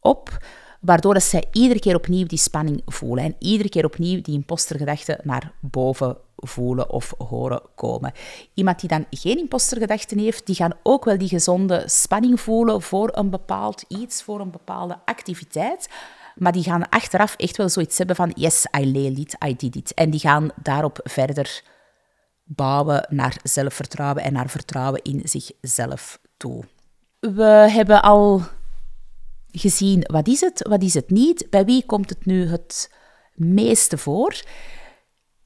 op, 0.00 0.44
waardoor 0.80 1.20
zij 1.20 1.44
iedere 1.52 1.80
keer 1.80 1.94
opnieuw 1.94 2.26
die 2.26 2.38
spanning 2.38 2.82
voelen 2.86 3.24
en 3.24 3.36
iedere 3.38 3.68
keer 3.68 3.84
opnieuw 3.84 4.20
die 4.20 4.34
impostergedachte 4.34 5.20
naar 5.22 5.52
boven 5.60 6.16
voelen 6.36 6.90
of 6.90 7.14
horen 7.18 7.62
komen. 7.74 8.12
Iemand 8.54 8.80
die 8.80 8.88
dan 8.88 9.06
geen 9.10 9.38
impostergedachten 9.38 10.18
heeft, 10.18 10.46
die 10.46 10.54
gaan 10.54 10.76
ook 10.82 11.04
wel 11.04 11.18
die 11.18 11.28
gezonde 11.28 11.82
spanning 11.86 12.40
voelen 12.40 12.82
voor 12.82 13.10
een 13.12 13.30
bepaald 13.30 13.84
iets, 13.88 14.22
voor 14.22 14.40
een 14.40 14.50
bepaalde 14.50 14.98
activiteit. 15.04 15.88
Maar 16.34 16.52
die 16.52 16.62
gaan 16.62 16.88
achteraf 16.88 17.34
echt 17.36 17.56
wel 17.56 17.68
zoiets 17.68 17.98
hebben 17.98 18.16
van 18.16 18.32
yes, 18.34 18.66
I 18.78 18.90
nailed 18.92 19.18
it, 19.18 19.36
I 19.46 19.56
did 19.56 19.76
it. 19.76 19.94
En 19.94 20.10
die 20.10 20.20
gaan 20.20 20.50
daarop 20.62 21.00
verder 21.02 21.62
bouwen 22.44 23.06
naar 23.08 23.36
zelfvertrouwen 23.42 24.22
en 24.22 24.32
naar 24.32 24.48
vertrouwen 24.48 25.02
in 25.02 25.20
zichzelf 25.24 26.20
toe. 26.36 26.64
We 27.20 27.70
hebben 27.70 28.02
al 28.02 28.42
gezien 29.50 30.02
wat 30.06 30.28
is 30.28 30.40
het, 30.40 30.66
wat 30.68 30.82
is 30.82 30.94
het 30.94 31.10
niet, 31.10 31.46
bij 31.50 31.64
wie 31.64 31.86
komt 31.86 32.08
het 32.08 32.26
nu 32.26 32.46
het 32.46 32.92
meeste 33.34 33.98
voor. 33.98 34.42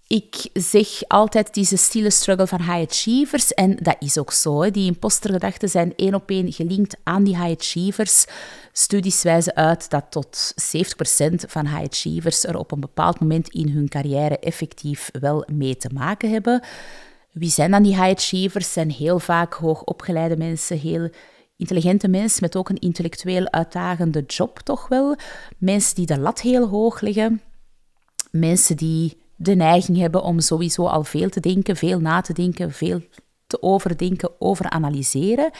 Ik 0.09 0.49
zeg 0.53 0.89
altijd 1.09 1.55
deze 1.55 1.77
stille 1.77 2.11
struggle 2.11 2.47
van 2.47 2.61
high 2.61 2.91
achievers. 2.91 3.55
En 3.55 3.77
dat 3.77 3.97
is 3.99 4.19
ook 4.19 4.33
zo. 4.33 4.71
Die 4.71 4.87
impostergedachten 4.87 5.69
zijn 5.69 5.93
één 5.97 6.15
op 6.15 6.31
één 6.31 6.53
gelinkt 6.53 6.97
aan 7.03 7.25
die 7.25 7.37
high 7.37 7.59
achievers. 7.59 8.27
Studies 8.73 9.23
wijzen 9.23 9.55
uit 9.57 9.91
dat 9.91 10.05
tot 10.11 10.55
70% 10.75 11.35
van 11.47 11.67
high 11.67 11.85
achievers 11.91 12.45
er 12.45 12.59
op 12.59 12.73
een 12.73 12.81
bepaald 12.81 13.21
moment 13.21 13.49
in 13.49 13.69
hun 13.69 13.89
carrière 13.89 14.39
effectief 14.39 15.11
wel 15.21 15.45
mee 15.53 15.77
te 15.77 15.89
maken 15.93 16.31
hebben. 16.31 16.63
Wie 17.33 17.51
zijn 17.51 17.71
dan 17.71 17.83
die 17.83 17.95
high 18.03 18.17
achievers? 18.17 18.73
Zijn 18.73 18.91
heel 18.91 19.19
vaak 19.19 19.55
hoogopgeleide 19.55 20.37
mensen, 20.37 20.79
heel 20.79 21.11
intelligente 21.57 22.09
mensen 22.09 22.39
met 22.43 22.57
ook 22.57 22.69
een 22.69 22.79
intellectueel 22.79 23.51
uitdagende 23.51 24.23
job 24.27 24.59
toch 24.59 24.89
wel. 24.89 25.17
Mensen 25.59 25.95
die 25.95 26.07
de 26.07 26.19
lat 26.19 26.41
heel 26.41 26.69
hoog 26.69 27.01
leggen. 27.01 27.41
Mensen 28.31 28.77
die 28.77 29.27
de 29.41 29.55
neiging 29.55 29.99
hebben 29.99 30.23
om 30.23 30.41
sowieso 30.41 30.87
al 30.87 31.05
veel 31.05 31.29
te 31.29 31.41
denken, 31.41 31.77
veel 31.77 32.01
na 32.01 32.21
te 32.21 32.33
denken, 32.33 32.73
veel 32.73 33.03
te 33.47 33.63
overdenken, 33.63 34.31
overanalyseren. 34.39 35.51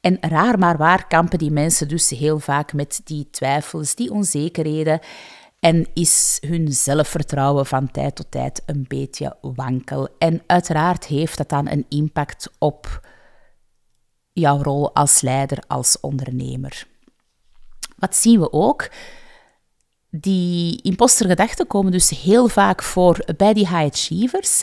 En 0.00 0.18
raar 0.20 0.58
maar 0.58 0.76
waar 0.76 1.06
kampen 1.06 1.38
die 1.38 1.50
mensen 1.50 1.88
dus 1.88 2.10
heel 2.10 2.38
vaak 2.38 2.72
met 2.72 3.00
die 3.04 3.28
twijfels, 3.30 3.94
die 3.94 4.10
onzekerheden. 4.10 5.00
En 5.60 5.86
is 5.94 6.38
hun 6.46 6.72
zelfvertrouwen 6.72 7.66
van 7.66 7.90
tijd 7.90 8.14
tot 8.14 8.30
tijd 8.30 8.62
een 8.66 8.84
beetje 8.88 9.36
wankel. 9.40 10.08
En 10.18 10.42
uiteraard 10.46 11.06
heeft 11.06 11.36
dat 11.36 11.48
dan 11.48 11.68
een 11.68 11.86
impact 11.88 12.50
op 12.58 13.08
jouw 14.32 14.62
rol 14.62 14.94
als 14.94 15.20
leider, 15.20 15.58
als 15.66 16.00
ondernemer. 16.00 16.86
Wat 17.96 18.16
zien 18.16 18.40
we 18.40 18.52
ook? 18.52 18.88
Die 20.10 20.82
impostergedachten 20.82 21.66
komen 21.66 21.92
dus 21.92 22.10
heel 22.10 22.48
vaak 22.48 22.82
voor 22.82 23.24
bij 23.36 23.52
die 23.52 23.68
high 23.68 23.84
achievers. 23.92 24.62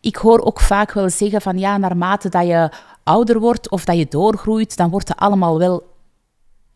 Ik 0.00 0.16
hoor 0.16 0.40
ook 0.40 0.60
vaak 0.60 0.92
wel 0.92 1.10
zeggen 1.10 1.40
van 1.40 1.58
ja, 1.58 1.76
naarmate 1.76 2.28
dat 2.28 2.46
je 2.46 2.72
ouder 3.04 3.40
wordt 3.40 3.70
of 3.70 3.84
dat 3.84 3.96
je 3.96 4.06
doorgroeit, 4.08 4.76
dan 4.76 4.90
wordt 4.90 5.08
het 5.08 5.18
allemaal 5.18 5.58
wel 5.58 5.86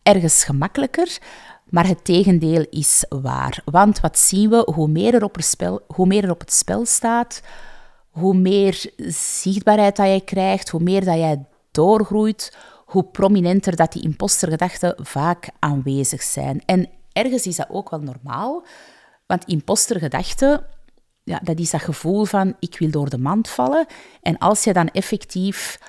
ergens 0.01 0.43
gemakkelijker. 0.43 1.17
Maar 1.69 1.87
het 1.87 2.05
tegendeel 2.05 2.65
is 2.69 3.05
waar. 3.09 3.61
Want 3.65 3.99
wat 3.99 4.19
zien 4.19 4.49
we? 4.49 4.71
Hoe 4.73 4.87
meer 4.87 5.13
er 5.13 5.23
op 5.23 5.35
het 5.35 5.45
spel, 5.45 5.81
hoe 5.87 6.07
meer 6.07 6.23
er 6.23 6.31
op 6.31 6.39
het 6.39 6.53
spel 6.53 6.85
staat, 6.85 7.41
hoe 8.09 8.33
meer 8.33 8.91
zichtbaarheid 9.07 9.95
dat 9.95 10.05
jij 10.05 10.21
krijgt, 10.21 10.69
hoe 10.69 10.81
meer 10.81 11.05
dat 11.05 11.17
jij 11.17 11.45
doorgroeit, 11.71 12.57
hoe 12.85 13.03
prominenter 13.03 13.75
dat 13.75 13.91
die 13.91 14.03
impostergedachten 14.03 14.95
vaak 15.01 15.49
aanwezig 15.59 16.21
zijn. 16.21 16.61
En 16.65 16.89
ergens 17.13 17.47
is 17.47 17.55
dat 17.55 17.69
ook 17.69 17.89
wel 17.89 17.99
normaal, 17.99 18.65
want 19.25 19.45
impostergedachten, 19.45 20.65
ja, 21.23 21.39
dat 21.43 21.59
is 21.59 21.69
dat 21.69 21.81
gevoel 21.81 22.25
van 22.25 22.55
ik 22.59 22.79
wil 22.79 22.91
door 22.91 23.09
de 23.09 23.17
mand 23.17 23.49
vallen. 23.49 23.85
En 24.21 24.37
als 24.37 24.63
je 24.63 24.73
dan 24.73 24.87
effectief 24.87 25.79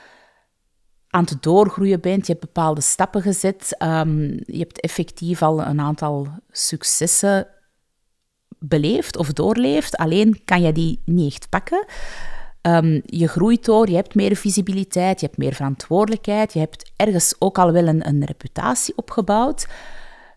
aan 1.09 1.25
het 1.25 1.43
doorgroeien 1.43 2.01
bent, 2.01 2.27
je 2.27 2.33
hebt 2.33 2.45
bepaalde 2.45 2.81
stappen 2.81 3.23
gezet, 3.23 3.77
um, 3.79 4.21
je 4.47 4.59
hebt 4.59 4.81
effectief 4.81 5.43
al 5.43 5.61
een 5.61 5.81
aantal 5.81 6.29
successen 6.51 7.49
beleefd 8.59 9.17
of 9.17 9.33
doorleefd, 9.33 9.97
alleen 9.97 10.45
kan 10.45 10.63
je 10.63 10.73
die 10.73 11.03
niet 11.05 11.33
echt 11.33 11.49
pakken. 11.49 11.87
Um, 12.63 13.03
je 13.05 13.29
groeit 13.29 13.65
door, 13.65 13.89
je 13.89 13.95
hebt 13.95 14.15
meer 14.15 14.37
visibiliteit, 14.37 15.21
je 15.21 15.27
hebt 15.27 15.39
meer 15.39 15.55
verantwoordelijkheid, 15.55 16.53
je 16.53 16.59
hebt 16.59 16.93
ergens 16.97 17.35
ook 17.39 17.59
al 17.59 17.73
wel 17.73 17.87
een, 17.87 18.09
een 18.09 18.25
reputatie 18.25 18.97
opgebouwd. 18.97 19.67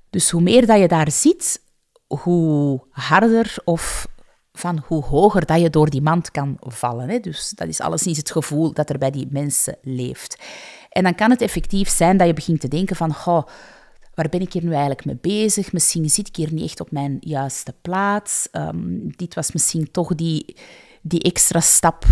Dus 0.09 0.29
hoe 0.29 0.41
meer 0.41 0.65
dat 0.65 0.79
je 0.79 0.87
daar 0.87 1.11
zit, 1.11 1.61
hoe 2.07 2.81
harder 2.89 3.55
of 3.63 4.07
van 4.53 4.83
hoe 4.87 5.03
hoger 5.03 5.45
dat 5.45 5.61
je 5.61 5.69
door 5.69 5.89
die 5.89 6.01
mand 6.01 6.31
kan 6.31 6.57
vallen. 6.59 7.09
Hè. 7.09 7.19
Dus 7.19 7.51
dat 7.55 7.67
is 7.67 7.79
alleszins 7.79 8.17
het 8.17 8.31
gevoel 8.31 8.73
dat 8.73 8.89
er 8.89 8.97
bij 8.97 9.11
die 9.11 9.27
mensen 9.29 9.77
leeft. 9.81 10.37
En 10.89 11.03
dan 11.03 11.15
kan 11.15 11.29
het 11.29 11.41
effectief 11.41 11.89
zijn 11.89 12.17
dat 12.17 12.27
je 12.27 12.33
begint 12.33 12.59
te 12.59 12.67
denken 12.67 12.95
van... 12.95 13.13
Goh, 13.13 13.47
waar 14.13 14.29
ben 14.29 14.41
ik 14.41 14.53
hier 14.53 14.63
nu 14.63 14.69
eigenlijk 14.69 15.05
mee 15.05 15.17
bezig? 15.21 15.71
Misschien 15.71 16.09
zit 16.09 16.27
ik 16.27 16.35
hier 16.35 16.53
niet 16.53 16.63
echt 16.63 16.79
op 16.79 16.91
mijn 16.91 17.17
juiste 17.19 17.73
plaats. 17.81 18.47
Um, 18.51 19.15
dit 19.15 19.35
was 19.35 19.51
misschien 19.51 19.91
toch 19.91 20.15
die, 20.15 20.57
die 21.01 21.21
extra 21.21 21.59
stap 21.59 22.05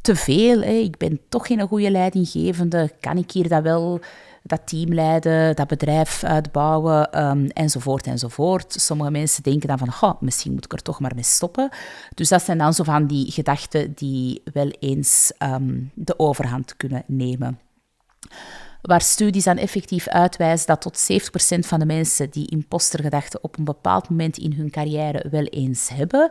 te 0.00 0.16
veel. 0.16 0.60
Hè. 0.60 0.72
Ik 0.72 0.96
ben 0.96 1.20
toch 1.28 1.46
geen 1.46 1.60
goede 1.60 1.90
leidinggevende. 1.90 2.90
Kan 3.00 3.16
ik 3.16 3.30
hier 3.30 3.48
dat 3.48 3.62
wel 3.62 4.00
dat 4.46 4.60
team 4.64 4.94
leiden, 4.94 5.56
dat 5.56 5.66
bedrijf 5.66 6.24
uitbouwen, 6.24 7.24
um, 7.24 7.46
enzovoort, 7.46 8.06
enzovoort. 8.06 8.72
Sommige 8.72 9.10
mensen 9.10 9.42
denken 9.42 9.68
dan 9.68 9.78
van, 9.78 10.16
misschien 10.20 10.52
moet 10.52 10.64
ik 10.64 10.72
er 10.72 10.82
toch 10.82 11.00
maar 11.00 11.14
mee 11.14 11.24
stoppen. 11.24 11.68
Dus 12.14 12.28
dat 12.28 12.42
zijn 12.42 12.58
dan 12.58 12.74
zo 12.74 12.82
van 12.82 13.06
die 13.06 13.32
gedachten 13.32 13.92
die 13.94 14.42
wel 14.52 14.68
eens 14.68 15.32
um, 15.38 15.90
de 15.94 16.18
overhand 16.18 16.76
kunnen 16.76 17.02
nemen. 17.06 17.58
Waar 18.82 19.00
studies 19.00 19.44
dan 19.44 19.56
effectief 19.56 20.08
uitwijzen 20.08 20.66
dat 20.66 20.80
tot 20.80 21.12
70% 21.12 21.58
van 21.58 21.78
de 21.78 21.86
mensen 21.86 22.30
die 22.30 22.50
impostergedachten 22.50 23.42
op 23.42 23.58
een 23.58 23.64
bepaald 23.64 24.08
moment 24.08 24.38
in 24.38 24.52
hun 24.52 24.70
carrière 24.70 25.26
wel 25.30 25.44
eens 25.44 25.88
hebben, 25.88 26.30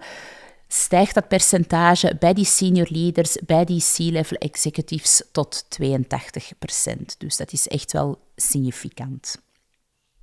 stijgt 0.74 1.14
dat 1.14 1.28
percentage 1.28 2.16
bij 2.20 2.34
die 2.34 2.46
senior 2.46 2.88
leaders, 2.90 3.38
bij 3.46 3.66
die 3.66 3.84
C-level 3.96 4.38
executives 4.38 5.22
tot 5.32 5.66
82% 5.82 5.88
Dus 7.18 7.38
dat 7.38 7.52
is 7.52 7.68
echt 7.68 7.92
wel 7.92 8.20
significant. 8.36 9.42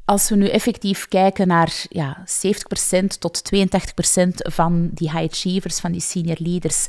Als 0.04 0.28
we 0.28 0.36
nu 0.36 0.48
effectief 0.48 1.08
kijken 1.08 1.46
naar 1.46 1.84
ja, 1.88 2.24
70% 2.26 3.06
tot 3.18 3.42
82% 3.54 3.60
van 4.34 4.90
die 4.92 5.10
high 5.10 5.32
achievers, 5.32 5.80
van 5.80 5.92
die 5.92 6.00
senior 6.00 6.36
leaders, 6.38 6.86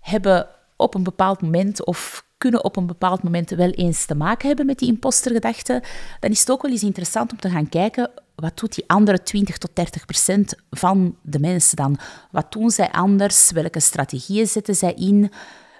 hebben 0.00 0.48
op 0.76 0.94
een 0.94 1.02
bepaald 1.02 1.42
moment 1.42 1.84
of 1.84 2.25
kunnen 2.38 2.64
op 2.64 2.76
een 2.76 2.86
bepaald 2.86 3.22
moment 3.22 3.50
wel 3.50 3.70
eens 3.70 4.06
te 4.06 4.14
maken 4.14 4.46
hebben 4.46 4.66
met 4.66 4.78
die 4.78 4.88
impostergedachten, 4.88 5.82
dan 6.20 6.30
is 6.30 6.40
het 6.40 6.50
ook 6.50 6.62
wel 6.62 6.70
eens 6.70 6.82
interessant 6.82 7.32
om 7.32 7.38
te 7.38 7.50
gaan 7.50 7.68
kijken 7.68 8.10
wat 8.36 8.58
doet 8.58 8.74
die 8.74 8.84
andere 8.86 9.22
20 9.22 9.58
tot 9.58 9.70
30 9.74 10.04
procent 10.04 10.54
van 10.70 11.16
de 11.22 11.38
mensen 11.38 11.76
dan? 11.76 11.98
Wat 12.30 12.52
doen 12.52 12.70
zij 12.70 12.90
anders? 12.90 13.50
Welke 13.50 13.80
strategieën 13.80 14.46
zetten 14.46 14.74
zij 14.74 14.92
in? 14.92 15.32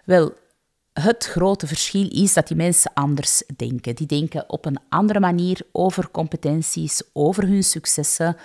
Wel, 0.05 0.35
het 0.93 1.25
grote 1.25 1.67
verschil 1.67 2.09
is 2.11 2.35
dat 2.35 2.49
die 2.49 2.57
mensen 2.57 2.91
anders 2.95 3.43
denken. 3.57 3.95
Die 3.95 4.07
denken 4.07 4.51
op 4.51 4.65
een 4.65 4.79
andere 4.89 5.21
manier 5.21 5.61
over 5.73 6.11
competenties, 6.11 7.03
over 7.13 7.43
hun 7.43 7.65
successen, 7.65 8.37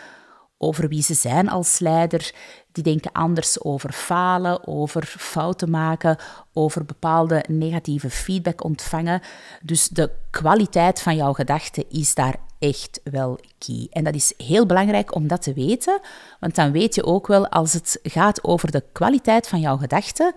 over 0.62 0.88
wie 0.88 1.02
ze 1.02 1.14
zijn 1.14 1.50
als 1.50 1.80
leider. 1.80 2.34
Die 2.72 2.84
denken 2.84 3.12
anders 3.12 3.64
over 3.64 3.92
falen, 3.92 4.68
over 4.68 5.14
fouten 5.18 5.70
maken, 5.70 6.18
over 6.54 6.86
bepaalde 6.86 7.44
negatieve 7.48 8.10
feedback 8.10 8.64
ontvangen. 8.64 9.22
Dus 9.64 9.88
de 9.88 10.12
kwaliteit 10.30 11.02
van 11.02 11.16
jouw 11.16 11.34
gedachten 11.34 11.90
is 11.90 12.16
daar 12.16 12.36
echt 12.60 13.02
wel 13.04 13.40
key. 13.58 13.88
En 13.90 14.04
dat 14.04 14.16
is 14.16 14.34
heel 14.38 14.66
belangrijk 14.66 15.16
om 15.16 15.28
dat 15.28 15.42
te 15.42 15.54
weten, 15.54 16.00
want 16.40 16.56
dan 16.56 16.72
weet 16.72 16.96
je 16.96 17.06
ook 17.06 17.28
wel, 17.28 17.48
als 17.48 17.74
het 17.74 18.00
gaat 18.04 18.44
over 18.44 18.72
de 18.72 18.84
kwaliteit 18.92 19.48
van 19.48 19.60
jouw 19.60 19.78
gedachten, 19.78 20.34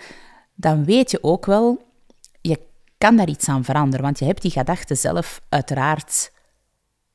dan 0.55 0.85
weet 0.85 1.11
je 1.11 1.23
ook 1.23 1.47
wel, 1.47 1.83
je 2.41 2.61
kan 2.99 3.17
daar 3.17 3.29
iets 3.29 3.49
aan 3.49 3.65
veranderen, 3.65 4.05
want 4.05 4.19
je 4.19 4.25
hebt 4.25 4.43
die 4.43 4.51
gedachten 4.51 4.97
zelf 4.97 5.41
uiteraard 5.49 6.33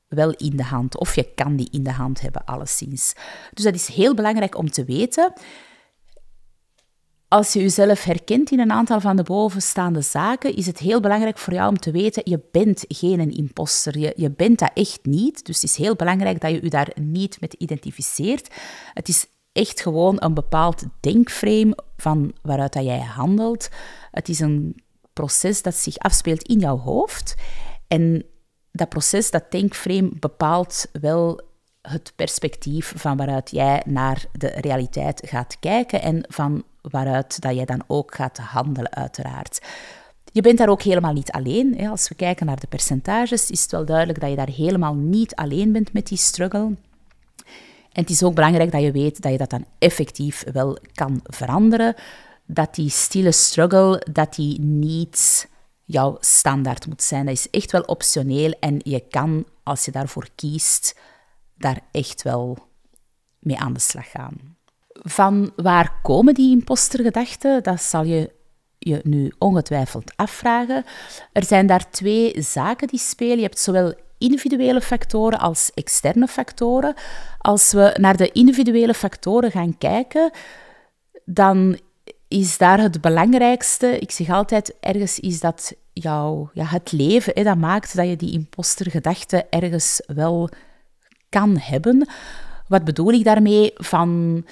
wel 0.09 0.31
in 0.31 0.57
de 0.57 0.63
hand, 0.63 0.97
of 0.97 1.15
je 1.15 1.33
kan 1.35 1.55
die 1.55 1.67
in 1.71 1.83
de 1.83 1.91
hand 1.91 2.21
hebben, 2.21 2.45
alleszins. 2.45 3.13
Dus 3.53 3.63
dat 3.63 3.73
is 3.73 3.87
heel 3.87 4.15
belangrijk 4.15 4.57
om 4.57 4.69
te 4.71 4.83
weten. 4.83 5.33
Als 7.27 7.53
je 7.53 7.59
jezelf 7.59 8.03
herkent 8.03 8.51
in 8.51 8.59
een 8.59 8.71
aantal 8.71 8.99
van 8.99 9.15
de 9.15 9.23
bovenstaande 9.23 10.01
zaken, 10.01 10.55
is 10.55 10.65
het 10.65 10.79
heel 10.79 10.99
belangrijk 10.99 11.37
voor 11.37 11.53
jou 11.53 11.69
om 11.69 11.77
te 11.77 11.91
weten, 11.91 12.21
je 12.25 12.41
bent 12.51 12.85
geen 12.87 13.31
imposter. 13.31 13.97
Je, 13.97 14.13
je 14.15 14.31
bent 14.31 14.59
dat 14.59 14.71
echt 14.73 14.99
niet. 15.05 15.45
Dus 15.45 15.61
het 15.61 15.69
is 15.69 15.75
heel 15.75 15.95
belangrijk 15.95 16.41
dat 16.41 16.51
je 16.51 16.63
je 16.63 16.69
daar 16.69 16.91
niet 16.95 17.41
met 17.41 17.53
identificeert. 17.53 18.55
Het 18.93 19.07
is 19.07 19.25
echt 19.51 19.81
gewoon 19.81 20.15
een 20.19 20.33
bepaald 20.33 20.83
denkframe 20.99 21.77
van 21.97 22.33
waaruit 22.41 22.73
dat 22.73 22.83
jij 22.83 22.99
handelt. 22.99 23.69
Het 24.11 24.29
is 24.29 24.39
een 24.39 24.83
proces 25.13 25.61
dat 25.61 25.75
zich 25.75 25.97
afspeelt 25.97 26.47
in 26.47 26.59
jouw 26.59 26.77
hoofd. 26.77 27.35
En 27.87 28.25
dat 28.79 28.89
proces, 28.89 29.31
dat 29.31 29.51
denkframe, 29.51 30.09
bepaalt 30.19 30.85
wel 31.01 31.41
het 31.81 32.13
perspectief 32.15 32.93
van 32.95 33.17
waaruit 33.17 33.51
jij 33.51 33.83
naar 33.85 34.25
de 34.31 34.47
realiteit 34.47 35.21
gaat 35.25 35.57
kijken 35.59 36.01
en 36.01 36.23
van 36.27 36.63
waaruit 36.81 37.41
dat 37.41 37.55
jij 37.55 37.65
dan 37.65 37.83
ook 37.87 38.15
gaat 38.15 38.37
handelen, 38.37 38.95
uiteraard. 38.95 39.61
Je 40.31 40.41
bent 40.41 40.57
daar 40.57 40.69
ook 40.69 40.81
helemaal 40.81 41.13
niet 41.13 41.31
alleen. 41.31 41.89
Als 41.89 42.09
we 42.09 42.15
kijken 42.15 42.45
naar 42.45 42.59
de 42.59 42.67
percentages, 42.67 43.49
is 43.49 43.61
het 43.61 43.71
wel 43.71 43.85
duidelijk 43.85 44.19
dat 44.19 44.29
je 44.29 44.35
daar 44.35 44.49
helemaal 44.49 44.95
niet 44.95 45.35
alleen 45.35 45.71
bent 45.71 45.93
met 45.93 46.07
die 46.07 46.17
struggle. 46.17 46.75
En 47.91 48.01
het 48.05 48.09
is 48.09 48.23
ook 48.23 48.35
belangrijk 48.35 48.71
dat 48.71 48.81
je 48.81 48.91
weet 48.91 49.21
dat 49.21 49.31
je 49.31 49.37
dat 49.37 49.49
dan 49.49 49.65
effectief 49.79 50.43
wel 50.51 50.77
kan 50.93 51.19
veranderen. 51.23 51.95
Dat 52.45 52.75
die 52.75 52.89
stille 52.89 53.31
struggle, 53.31 54.05
dat 54.11 54.35
die 54.35 54.61
niet 54.61 55.49
jouw 55.91 56.17
standaard 56.19 56.87
moet 56.87 57.03
zijn. 57.03 57.25
Dat 57.25 57.35
is 57.35 57.49
echt 57.49 57.71
wel 57.71 57.81
optioneel 57.81 58.51
en 58.59 58.79
je 58.83 58.99
kan, 59.09 59.45
als 59.63 59.85
je 59.85 59.91
daarvoor 59.91 60.27
kiest, 60.35 60.99
daar 61.57 61.79
echt 61.91 62.21
wel 62.21 62.57
mee 63.39 63.57
aan 63.57 63.73
de 63.73 63.79
slag 63.79 64.11
gaan. 64.11 64.57
Van 64.91 65.51
waar 65.55 65.99
komen 66.01 66.33
die 66.33 66.51
impostergedachten? 66.51 67.63
Dat 67.63 67.81
zal 67.81 68.03
je 68.03 68.31
je 68.77 68.99
nu 69.03 69.31
ongetwijfeld 69.37 70.11
afvragen. 70.15 70.85
Er 71.33 71.43
zijn 71.43 71.67
daar 71.67 71.89
twee 71.89 72.41
zaken 72.41 72.87
die 72.87 72.99
spelen. 72.99 73.35
Je 73.35 73.43
hebt 73.43 73.59
zowel 73.59 73.93
individuele 74.17 74.81
factoren 74.81 75.39
als 75.39 75.71
externe 75.73 76.27
factoren. 76.27 76.93
Als 77.37 77.71
we 77.71 77.95
naar 77.99 78.17
de 78.17 78.31
individuele 78.31 78.93
factoren 78.93 79.51
gaan 79.51 79.77
kijken, 79.77 80.31
dan 81.25 81.79
is 82.29 82.57
daar 82.57 82.79
het 82.79 83.01
belangrijkste. 83.01 83.99
Ik 83.99 84.11
zeg 84.11 84.29
altijd, 84.29 84.75
ergens 84.79 85.19
is 85.19 85.39
dat 85.39 85.73
jouw, 85.93 86.49
ja, 86.53 86.65
het 86.65 86.91
leven. 86.91 87.31
Hè, 87.35 87.43
dat 87.43 87.57
maakt 87.57 87.95
dat 87.95 88.07
je 88.07 88.15
die 88.15 88.31
impostergedachte 88.31 89.45
ergens 89.49 90.01
wel 90.05 90.49
kan 91.29 91.57
hebben. 91.57 92.07
Wat 92.67 92.83
bedoel 92.83 93.11
ik 93.11 93.23
daarmee? 93.23 93.71
Van, 93.75 94.43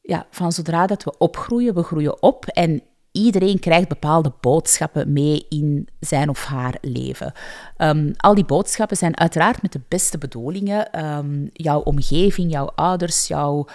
ja, 0.00 0.26
van 0.30 0.52
zodra 0.52 0.86
dat 0.86 1.04
we 1.04 1.18
opgroeien, 1.18 1.74
we 1.74 1.82
groeien 1.82 2.22
op 2.22 2.46
en 2.46 2.82
iedereen 3.12 3.58
krijgt 3.58 3.88
bepaalde 3.88 4.32
boodschappen 4.40 5.12
mee 5.12 5.46
in 5.48 5.88
zijn 6.00 6.28
of 6.28 6.44
haar 6.44 6.76
leven. 6.80 7.32
Um, 7.76 8.12
al 8.16 8.34
die 8.34 8.44
boodschappen 8.44 8.96
zijn 8.96 9.18
uiteraard 9.18 9.62
met 9.62 9.72
de 9.72 9.80
beste 9.88 10.18
bedoelingen. 10.18 11.04
Um, 11.04 11.50
jouw 11.52 11.80
omgeving, 11.80 12.52
jouw 12.52 12.66
ouders, 12.74 13.26
jouw 13.26 13.66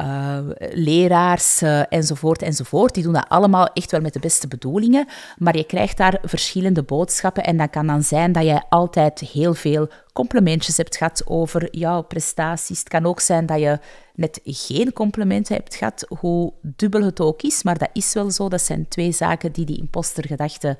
uh, 0.00 0.38
leraars 0.72 1.62
uh, 1.62 1.82
enzovoort 1.88 2.42
enzovoort. 2.42 2.94
Die 2.94 3.02
doen 3.02 3.12
dat 3.12 3.28
allemaal 3.28 3.66
echt 3.66 3.90
wel 3.90 4.00
met 4.00 4.12
de 4.12 4.20
beste 4.20 4.48
bedoelingen, 4.48 5.06
maar 5.38 5.56
je 5.56 5.64
krijgt 5.64 5.96
daar 5.96 6.18
verschillende 6.22 6.82
boodschappen 6.82 7.44
en 7.44 7.56
dat 7.56 7.70
kan 7.70 7.86
dan 7.86 8.02
zijn 8.02 8.32
dat 8.32 8.44
je 8.44 8.62
altijd 8.68 9.20
heel 9.20 9.54
veel 9.54 9.88
complimentjes 10.12 10.76
hebt 10.76 10.96
gehad 10.96 11.22
over 11.26 11.76
jouw 11.76 12.02
prestaties. 12.02 12.78
Het 12.78 12.88
kan 12.88 13.06
ook 13.06 13.20
zijn 13.20 13.46
dat 13.46 13.60
je 13.60 13.78
net 14.14 14.40
geen 14.44 14.92
complimenten 14.92 15.54
hebt 15.54 15.74
gehad, 15.74 16.06
hoe 16.18 16.52
dubbel 16.62 17.02
het 17.02 17.20
ook 17.20 17.42
is, 17.42 17.62
maar 17.62 17.78
dat 17.78 17.90
is 17.92 18.12
wel 18.12 18.30
zo. 18.30 18.48
Dat 18.48 18.62
zijn 18.62 18.88
twee 18.88 19.12
zaken 19.12 19.52
die 19.52 19.64
die 19.64 19.78
impostergedachte 19.78 20.76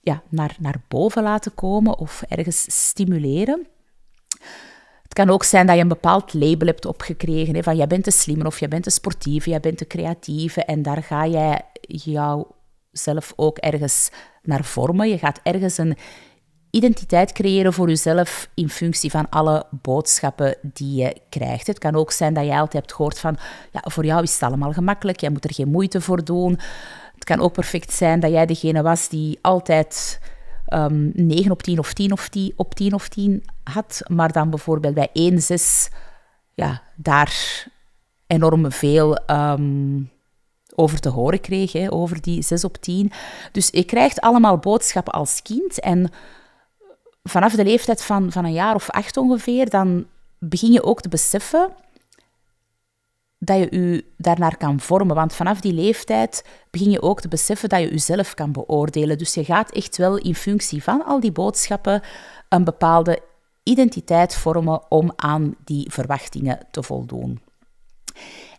ja, 0.00 0.22
naar, 0.28 0.56
naar 0.58 0.82
boven 0.88 1.22
laten 1.22 1.54
komen 1.54 1.98
of 1.98 2.22
ergens 2.28 2.88
stimuleren. 2.88 3.66
Kan 5.16 5.30
ook 5.30 5.44
zijn 5.44 5.66
dat 5.66 5.76
je 5.76 5.82
een 5.82 5.88
bepaald 5.88 6.34
label 6.34 6.66
hebt 6.66 6.86
opgekregen, 6.86 7.54
hè, 7.54 7.62
van 7.62 7.76
jij 7.76 7.86
bent 7.86 8.04
de 8.04 8.10
slimme 8.10 8.46
of 8.46 8.60
jij 8.60 8.68
bent 8.68 8.84
de 8.84 8.90
sportieve, 8.90 9.50
jij 9.50 9.60
bent 9.60 9.78
de 9.78 9.86
creatieve 9.86 10.64
en 10.64 10.82
daar 10.82 11.02
ga 11.02 11.26
jij 11.26 11.60
jouzelf 11.80 13.32
ook 13.36 13.58
ergens 13.58 14.10
naar 14.42 14.64
vormen. 14.64 15.08
Je 15.08 15.18
gaat 15.18 15.40
ergens 15.42 15.78
een 15.78 15.96
identiteit 16.70 17.32
creëren 17.32 17.72
voor 17.72 17.88
jezelf 17.88 18.48
in 18.54 18.68
functie 18.68 19.10
van 19.10 19.28
alle 19.28 19.66
boodschappen 19.70 20.56
die 20.62 21.02
je 21.02 21.16
krijgt. 21.28 21.66
Het 21.66 21.78
kan 21.78 21.94
ook 21.94 22.12
zijn 22.12 22.34
dat 22.34 22.44
jij 22.44 22.54
altijd 22.54 22.72
hebt 22.72 22.92
gehoord 22.92 23.18
van, 23.18 23.36
ja, 23.72 23.82
voor 23.84 24.04
jou 24.04 24.22
is 24.22 24.32
het 24.32 24.42
allemaal 24.42 24.72
gemakkelijk, 24.72 25.20
jij 25.20 25.30
moet 25.30 25.44
er 25.44 25.54
geen 25.54 25.70
moeite 25.70 26.00
voor 26.00 26.24
doen. 26.24 26.58
Het 27.14 27.24
kan 27.24 27.40
ook 27.40 27.52
perfect 27.52 27.92
zijn 27.92 28.20
dat 28.20 28.30
jij 28.30 28.46
degene 28.46 28.82
was 28.82 29.08
die 29.08 29.38
altijd 29.42 30.20
um, 30.74 31.12
ehm, 31.14 31.26
9 31.26 31.50
op 31.50 31.62
10 31.62 31.78
of 31.78 31.92
10 31.92 32.12
of 32.12 32.28
10 32.28 32.52
op 32.56 32.74
10 32.74 32.94
of 32.94 33.08
10 33.08 33.44
had, 33.72 34.02
maar 34.06 34.32
dan 34.32 34.50
bijvoorbeeld 34.50 34.94
bij 34.94 35.08
1, 35.12 35.42
6 35.42 35.88
ja, 36.54 36.82
daar 36.96 37.66
enorm 38.26 38.72
veel 38.72 39.18
um, 39.30 40.10
over 40.74 41.00
te 41.00 41.08
horen 41.08 41.40
kreeg, 41.40 41.90
over 41.90 42.20
die 42.22 42.42
6 42.42 42.64
op 42.64 42.76
10. 42.76 43.12
Dus 43.52 43.68
je 43.72 43.84
krijgt 43.84 44.20
allemaal 44.20 44.58
boodschappen 44.58 45.12
als 45.12 45.42
kind 45.42 45.80
en 45.80 46.10
vanaf 47.22 47.52
de 47.52 47.64
leeftijd 47.64 48.04
van, 48.04 48.32
van 48.32 48.44
een 48.44 48.52
jaar 48.52 48.74
of 48.74 48.90
acht 48.90 49.16
ongeveer, 49.16 49.70
dan 49.70 50.06
begin 50.38 50.72
je 50.72 50.82
ook 50.82 51.00
te 51.00 51.08
beseffen 51.08 51.72
dat 53.38 53.56
je 53.58 53.80
je 53.80 54.04
daarnaar 54.16 54.56
kan 54.56 54.80
vormen. 54.80 55.16
Want 55.16 55.34
vanaf 55.34 55.60
die 55.60 55.72
leeftijd 55.72 56.44
begin 56.70 56.90
je 56.90 57.02
ook 57.02 57.20
te 57.20 57.28
beseffen 57.28 57.68
dat 57.68 57.80
je 57.80 57.90
jezelf 57.90 58.34
kan 58.34 58.52
beoordelen. 58.52 59.18
Dus 59.18 59.34
je 59.34 59.44
gaat 59.44 59.70
echt 59.70 59.96
wel 59.96 60.16
in 60.16 60.34
functie 60.34 60.82
van 60.82 61.04
al 61.04 61.20
die 61.20 61.32
boodschappen 61.32 62.02
een 62.48 62.64
bepaalde 62.64 63.22
identiteit 63.68 64.34
vormen 64.34 64.90
om 64.90 65.12
aan 65.16 65.54
die 65.64 65.92
verwachtingen 65.92 66.58
te 66.70 66.82
voldoen. 66.82 67.40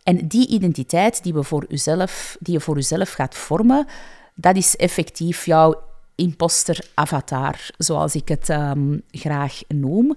En 0.04 0.28
die 0.28 0.48
identiteit 0.48 1.24
die, 1.24 1.34
we 1.34 1.43
voor 1.43 1.65
uzelf, 1.70 2.38
die 2.39 2.54
je 2.54 2.60
voor 2.60 2.76
jezelf 2.76 3.12
gaat 3.12 3.36
vormen, 3.36 3.88
dat 4.36 4.56
is 4.56 4.76
effectief 4.76 5.46
jouw 5.46 5.82
imposter-avatar, 6.15 7.70
zoals 7.78 8.15
ik 8.15 8.28
het 8.28 8.50
um, 8.50 9.02
graag 9.12 9.62
noem. 9.67 10.15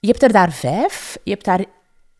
Je 0.00 0.08
hebt 0.08 0.22
er 0.22 0.32
daar 0.32 0.52
vijf. 0.52 1.18
Je 1.24 1.30
hebt 1.30 1.44
daar 1.44 1.64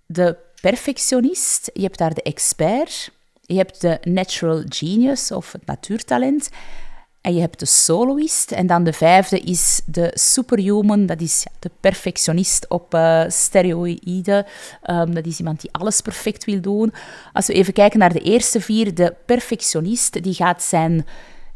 de 0.06 0.36
perfectionist, 0.60 1.70
je 1.72 1.82
hebt 1.82 1.98
daar 1.98 2.14
de 2.14 2.22
expert, 2.22 3.10
je 3.40 3.56
hebt 3.56 3.80
de 3.80 3.98
natural 4.02 4.62
genius 4.68 5.32
of 5.32 5.52
het 5.52 5.66
natuurtalent. 5.66 6.48
En 7.26 7.34
je 7.34 7.40
hebt 7.40 7.58
de 7.58 7.66
soloist. 7.66 8.52
En 8.52 8.66
dan 8.66 8.84
de 8.84 8.92
vijfde 8.92 9.40
is 9.40 9.80
de 9.86 10.10
superhuman. 10.14 11.06
Dat 11.06 11.20
is 11.20 11.46
de 11.58 11.70
perfectionist 11.80 12.68
op 12.68 12.94
uh, 12.94 13.24
steroïden. 13.28 14.46
Um, 14.90 15.14
dat 15.14 15.26
is 15.26 15.38
iemand 15.38 15.60
die 15.60 15.72
alles 15.72 16.00
perfect 16.00 16.44
wil 16.44 16.60
doen. 16.60 16.92
Als 17.32 17.46
we 17.46 17.52
even 17.52 17.72
kijken 17.72 17.98
naar 17.98 18.12
de 18.12 18.20
eerste 18.20 18.60
vier. 18.60 18.94
De 18.94 19.14
perfectionist 19.24 20.22
die 20.22 20.34
gaat 20.34 20.62
zijn 20.62 21.06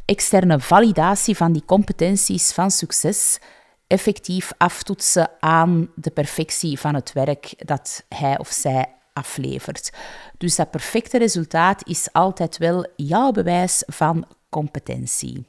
externe 0.05 0.61
validatie 0.61 1.37
van 1.37 1.53
die 1.53 1.65
competenties 1.65 2.53
van 2.53 2.71
succes 2.71 3.39
effectief 3.87 4.53
aftoetsen 4.57 5.31
aan 5.41 5.91
de 5.95 6.11
perfectie 6.11 6.81
van 6.81 6.95
het 6.95 7.13
werk 7.13 7.55
dat 7.57 8.05
hij 8.09 8.39
of 8.39 8.49
zij 8.49 8.87
aflevert. 9.13 9.93
Dus 10.39 10.57
dat 10.57 10.71
perfecte 10.71 11.19
resultaat 11.19 11.89
is 11.89 12.09
altijd 12.13 12.59
wel 12.59 12.87
jouw 12.97 13.31
bewijs 13.31 13.83
van 13.87 14.27
competentie. 14.49 15.47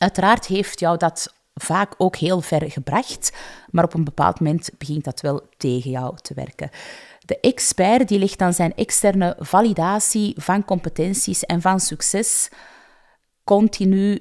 Uiteraard 0.00 0.46
heeft 0.46 0.80
jou 0.80 0.96
dat 0.96 1.34
vaak 1.54 1.94
ook 1.98 2.16
heel 2.16 2.40
ver 2.40 2.70
gebracht, 2.70 3.36
maar 3.70 3.84
op 3.84 3.94
een 3.94 4.04
bepaald 4.04 4.40
moment 4.40 4.70
begint 4.78 5.04
dat 5.04 5.20
wel 5.20 5.48
tegen 5.56 5.90
jou 5.90 6.16
te 6.16 6.34
werken. 6.34 6.70
De 7.24 7.40
expert 7.40 8.08
die 8.08 8.18
legt 8.18 8.38
dan 8.38 8.52
zijn 8.52 8.74
externe 8.74 9.36
validatie 9.38 10.34
van 10.36 10.64
competenties 10.64 11.44
en 11.44 11.60
van 11.60 11.80
succes 11.80 12.48
continu 13.44 14.20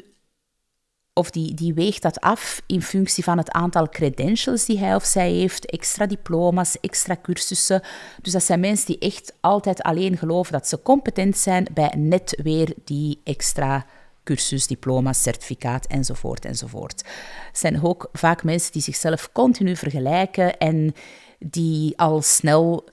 of 1.14 1.32
die, 1.32 1.54
die 1.54 1.74
weegt 1.74 2.02
dat 2.02 2.20
af 2.20 2.62
in 2.68 2.82
functie 2.82 3.24
van 3.24 3.38
het 3.38 3.52
aantal 3.52 3.90
credentials 3.90 4.66
die 4.66 4.80
hij 4.80 4.96
of 4.96 5.06
zij 5.06 5.32
heeft, 5.32 5.66
extra 5.66 6.06
diploma's, 6.06 6.80
extra 6.80 7.18
cursussen. 7.22 7.82
Dus 8.22 8.34
dat 8.34 8.44
zijn 8.44 8.60
mensen 8.60 8.86
die 8.86 9.00
echt 9.00 9.34
altijd 9.40 9.82
alleen 9.82 10.18
geloven 10.18 10.54
dat 10.54 10.68
ze 10.68 10.82
competent 10.82 11.38
zijn 11.38 11.68
bij 11.74 11.94
net 11.98 12.40
weer 12.44 12.74
die 12.84 13.22
extra 13.24 13.86
cursus, 14.30 14.68
diploma, 14.68 15.14
certificaat 15.14 15.86
enzovoort 15.86 16.46
enzovoort. 16.46 17.04
Het 17.48 17.58
zijn 17.58 17.84
ook 17.84 18.10
vaak 18.14 18.44
mensen 18.44 18.72
die 18.72 18.82
zichzelf 18.82 19.32
continu 19.32 19.76
vergelijken 19.76 20.58
en 20.58 20.94
die 21.40 21.98
al 21.98 22.22
snel 22.22 22.90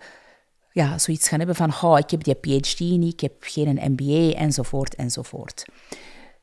ja, 0.73 0.99
zoiets 0.99 1.29
gaan 1.29 1.39
hebben 1.39 1.57
van 1.57 1.73
oh, 1.83 1.99
ik 1.99 2.11
heb 2.11 2.25
die 2.25 2.35
PhD 2.35 2.81
niet, 2.81 3.13
ik 3.13 3.21
heb 3.21 3.35
geen 3.41 3.93
MBA 3.93 4.39
enzovoort 4.39 4.95
enzovoort. 4.95 5.65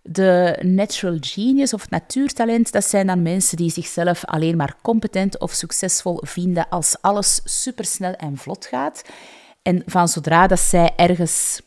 De 0.02 0.60
natural 0.62 1.18
genius 1.22 1.74
of 1.74 1.90
natuurtalent, 1.90 2.72
dat 2.72 2.86
zijn 2.86 3.08
dan 3.08 3.22
mensen 3.22 3.58
die 3.58 3.72
zichzelf 3.72 4.26
alleen 4.26 4.56
maar 4.56 4.76
competent 4.82 5.40
of 5.40 5.52
succesvol 5.52 6.22
vinden 6.26 6.70
als 6.70 6.96
alles 7.02 7.42
supersnel 7.44 8.14
en 8.14 8.38
vlot 8.38 8.66
gaat. 8.66 9.04
En 9.62 9.84
van 9.86 10.08
zodra 10.08 10.48
dat 10.48 10.60
zij 10.60 10.94
ergens 10.96 11.62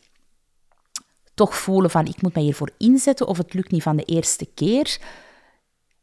toch 1.37 1.57
voelen 1.57 1.89
van 1.89 2.05
ik 2.05 2.21
moet 2.21 2.33
mij 2.33 2.43
hiervoor 2.43 2.69
inzetten 2.77 3.27
of 3.27 3.37
het 3.37 3.53
lukt 3.53 3.71
niet 3.71 3.83
van 3.83 3.95
de 3.95 4.03
eerste 4.03 4.45
keer, 4.53 4.97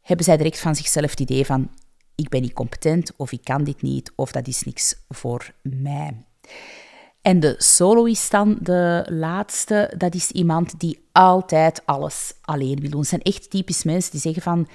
hebben 0.01 0.25
zij 0.25 0.37
direct 0.37 0.59
van 0.59 0.75
zichzelf 0.75 1.09
het 1.09 1.19
idee 1.19 1.45
van 1.45 1.69
ik 2.15 2.29
ben 2.29 2.41
niet 2.41 2.53
competent 2.53 3.11
of 3.15 3.31
ik 3.31 3.43
kan 3.43 3.63
dit 3.63 3.81
niet 3.81 4.11
of 4.15 4.31
dat 4.31 4.47
is 4.47 4.63
niks 4.63 4.95
voor 5.09 5.53
mij. 5.61 6.25
En 7.21 7.39
de 7.39 7.55
soloist 7.57 8.31
dan, 8.31 8.57
de 8.61 9.05
laatste, 9.09 9.93
dat 9.97 10.15
is 10.15 10.31
iemand 10.31 10.79
die 10.79 11.07
altijd 11.11 11.85
alles 11.85 12.33
alleen 12.41 12.79
wil 12.79 12.89
doen. 12.89 12.99
Het 12.99 13.09
zijn 13.09 13.21
echt 13.21 13.49
typisch 13.49 13.83
mensen 13.83 14.11
die 14.11 14.19
zeggen 14.19 14.41
van... 14.41 14.67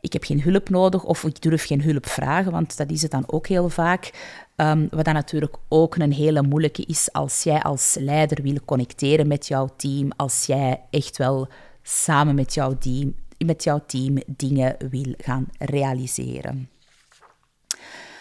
ik 0.00 0.12
heb 0.12 0.24
geen 0.24 0.42
hulp 0.42 0.68
nodig 0.68 1.04
of 1.04 1.24
ik 1.24 1.42
durf 1.42 1.66
geen 1.66 1.82
hulp 1.82 2.06
vragen, 2.06 2.52
want 2.52 2.76
dat 2.76 2.90
is 2.90 3.02
het 3.02 3.10
dan 3.10 3.24
ook 3.26 3.46
heel 3.46 3.68
vaak. 3.68 4.10
Um, 4.56 4.88
wat 4.90 5.04
dan 5.04 5.14
natuurlijk 5.14 5.56
ook 5.68 5.96
een 5.96 6.12
hele 6.12 6.42
moeilijke 6.42 6.84
is 6.84 7.12
als 7.12 7.42
jij 7.42 7.62
als 7.62 7.96
leider 8.00 8.42
wil 8.42 8.56
connecteren 8.64 9.26
met 9.26 9.46
jouw 9.46 9.68
team, 9.76 10.10
als 10.16 10.46
jij 10.46 10.80
echt 10.90 11.16
wel 11.16 11.48
samen 11.82 12.34
met 12.34 12.54
jouw 12.54 12.78
team, 12.78 13.14
met 13.46 13.64
jouw 13.64 13.82
team 13.86 14.18
dingen 14.26 14.76
wil 14.90 15.14
gaan 15.16 15.48
realiseren. 15.58 16.68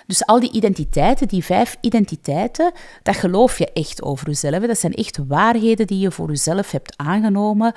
Dus 0.07 0.25
al 0.25 0.39
die 0.39 0.51
identiteiten, 0.51 1.27
die 1.27 1.43
vijf 1.43 1.77
identiteiten, 1.81 2.71
dat 3.03 3.15
geloof 3.15 3.57
je 3.57 3.71
echt 3.73 4.01
over 4.01 4.27
jezelf. 4.27 4.65
Dat 4.65 4.77
zijn 4.79 4.93
echt 4.93 5.19
waarheden 5.27 5.87
die 5.87 5.99
je 5.99 6.11
voor 6.11 6.27
jezelf 6.27 6.71
hebt 6.71 6.97
aangenomen. 6.97 7.73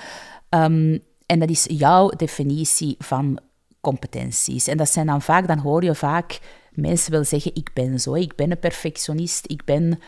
Um, 0.48 1.02
en 1.26 1.38
dat 1.38 1.50
is 1.50 1.64
jouw 1.68 2.08
definitie 2.08 2.94
van 2.98 3.38
competenties. 3.80 4.66
En 4.66 4.76
dat 4.76 4.88
zijn 4.88 5.06
dan 5.06 5.22
vaak, 5.22 5.46
dan 5.46 5.58
hoor 5.58 5.84
je 5.84 5.94
vaak 5.94 6.40
mensen 6.76 7.12
wel 7.12 7.24
zeggen, 7.24 7.54
ik 7.54 7.70
ben 7.74 8.00
zo, 8.00 8.14
ik 8.14 8.36
ben 8.36 8.50
een 8.50 8.58
perfectionist, 8.58 9.50
ik 9.50 9.64
ben 9.64 9.98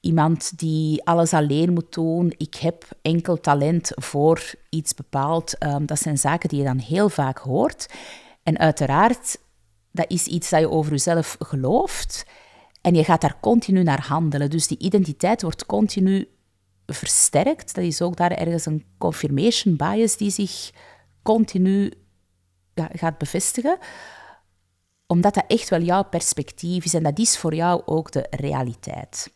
iemand 0.00 0.58
die 0.58 1.04
alles 1.04 1.32
alleen 1.32 1.72
moet 1.72 1.92
doen, 1.92 2.34
ik 2.36 2.54
heb 2.54 2.84
enkel 3.02 3.40
talent 3.40 3.92
voor 3.94 4.52
iets 4.68 4.94
bepaald. 4.94 5.64
Um, 5.64 5.86
dat 5.86 5.98
zijn 5.98 6.18
zaken 6.18 6.48
die 6.48 6.58
je 6.58 6.64
dan 6.64 6.78
heel 6.78 7.08
vaak 7.08 7.38
hoort. 7.38 7.88
En 8.42 8.58
uiteraard, 8.58 9.38
dat 9.92 10.10
is 10.10 10.26
iets 10.26 10.50
dat 10.50 10.60
je 10.60 10.70
over 10.70 10.90
jezelf 10.90 11.36
gelooft 11.38 12.26
en 12.80 12.94
je 12.94 13.04
gaat 13.04 13.20
daar 13.20 13.40
continu 13.40 13.82
naar 13.82 14.06
handelen. 14.06 14.50
Dus 14.50 14.66
die 14.66 14.78
identiteit 14.78 15.42
wordt 15.42 15.66
continu 15.66 16.28
versterkt. 16.86 17.74
Dat 17.74 17.84
is 17.84 18.02
ook 18.02 18.16
daar 18.16 18.30
ergens 18.30 18.66
een 18.66 18.84
confirmation 18.98 19.76
bias 19.76 20.16
die 20.16 20.30
zich 20.30 20.70
continu 21.22 21.92
gaat 22.74 23.18
bevestigen 23.18 23.78
omdat 25.10 25.34
dat 25.34 25.44
echt 25.46 25.68
wel 25.68 25.80
jouw 25.80 26.02
perspectief 26.02 26.84
is 26.84 26.94
en 26.94 27.02
dat 27.02 27.18
is 27.18 27.38
voor 27.38 27.54
jou 27.54 27.82
ook 27.84 28.12
de 28.12 28.26
realiteit. 28.30 29.32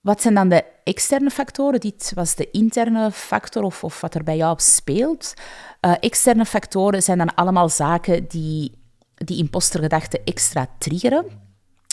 Wat 0.00 0.22
zijn 0.22 0.34
dan 0.34 0.48
de 0.48 0.64
externe 0.84 1.30
factoren? 1.30 1.80
Dit 1.80 2.12
was 2.14 2.34
de 2.34 2.50
interne 2.50 3.10
factor 3.10 3.62
of, 3.62 3.84
of 3.84 4.00
wat 4.00 4.14
er 4.14 4.24
bij 4.24 4.36
jou 4.36 4.54
speelt. 4.60 5.34
Uh, 5.80 5.94
externe 6.00 6.44
factoren 6.44 7.02
zijn 7.02 7.18
dan 7.18 7.34
allemaal 7.34 7.68
zaken 7.68 8.28
die 8.28 8.78
die 9.14 9.38
impostergedachte 9.38 10.20
extra 10.24 10.66
triggeren. 10.78 11.24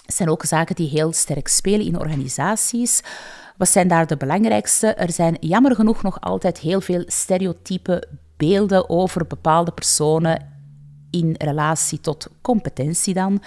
Het 0.06 0.16
zijn 0.16 0.30
ook 0.30 0.44
zaken 0.44 0.76
die 0.76 0.90
heel 0.90 1.14
sterk 1.14 1.48
spelen 1.48 1.86
in 1.86 2.00
organisaties. 2.00 3.02
Wat 3.58 3.70
zijn 3.70 3.88
daar 3.88 4.08
de 4.08 4.18
belangrijkste? 4.18 4.88
Er 4.88 5.12
zijn 5.12 5.38
jammer 5.40 5.76
genoeg 5.76 6.04
nog 6.04 6.22
altijd 6.22 6.60
heel 6.60 6.82
veel 6.82 7.04
stereotype 7.06 8.08
beelden 8.38 8.90
over 8.90 9.28
bepaalde 9.28 9.72
personen 9.72 10.57
in 11.10 11.36
relatie 11.38 12.00
tot 12.00 12.28
competentie 12.42 13.14
dan. 13.14 13.42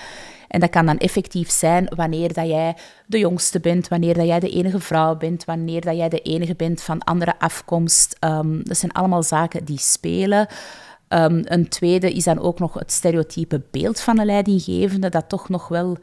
En 0.49 0.61
dat 0.61 0.71
kan 0.71 0.87
dan 0.87 0.99
effectief 0.99 1.51
zijn 1.51 1.93
wanneer 1.97 2.33
dat 2.33 2.47
jij 2.47 2.77
de 3.07 3.19
jongste 3.19 3.61
bent, 3.61 3.89
wanneer 3.89 4.15
dat 4.15 4.27
jij 4.27 4.41
de 4.41 4.51
enige 4.51 4.81
vrouw 4.81 5.17
bent, 5.17 5.45
wanneer 5.45 5.81
dat 5.81 5.97
jij 5.97 6.09
de 6.09 6.21
enige 6.21 6.55
bent 6.55 6.83
van 6.83 7.03
andere 7.03 7.39
afkomst. 7.39 8.17
Um, 8.25 8.65
dat 8.65 8.77
zijn 8.77 8.93
allemaal 8.93 9.23
zaken 9.23 9.65
die 9.65 9.79
spelen. 9.79 10.47
Um, 11.09 11.43
een 11.45 11.69
tweede 11.69 12.13
is 12.13 12.25
dan 12.25 12.39
ook 12.39 12.59
nog 12.59 12.75
het 12.75 12.93
stereotype 12.93 13.63
beeld 13.71 14.01
van 14.01 14.19
een 14.19 14.27
leidinggevende, 14.27 15.09
dat 15.09 15.29
toch 15.29 15.49
nog 15.49 15.69
wel 15.69 15.97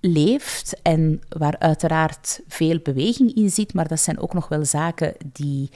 leeft 0.00 0.80
en 0.82 1.20
waar 1.28 1.58
uiteraard 1.58 2.40
veel 2.48 2.78
beweging 2.82 3.34
in 3.34 3.50
zit, 3.50 3.74
maar 3.74 3.88
dat 3.88 4.00
zijn 4.00 4.20
ook 4.20 4.34
nog 4.34 4.48
wel 4.48 4.64
zaken 4.64 5.14
die 5.32 5.70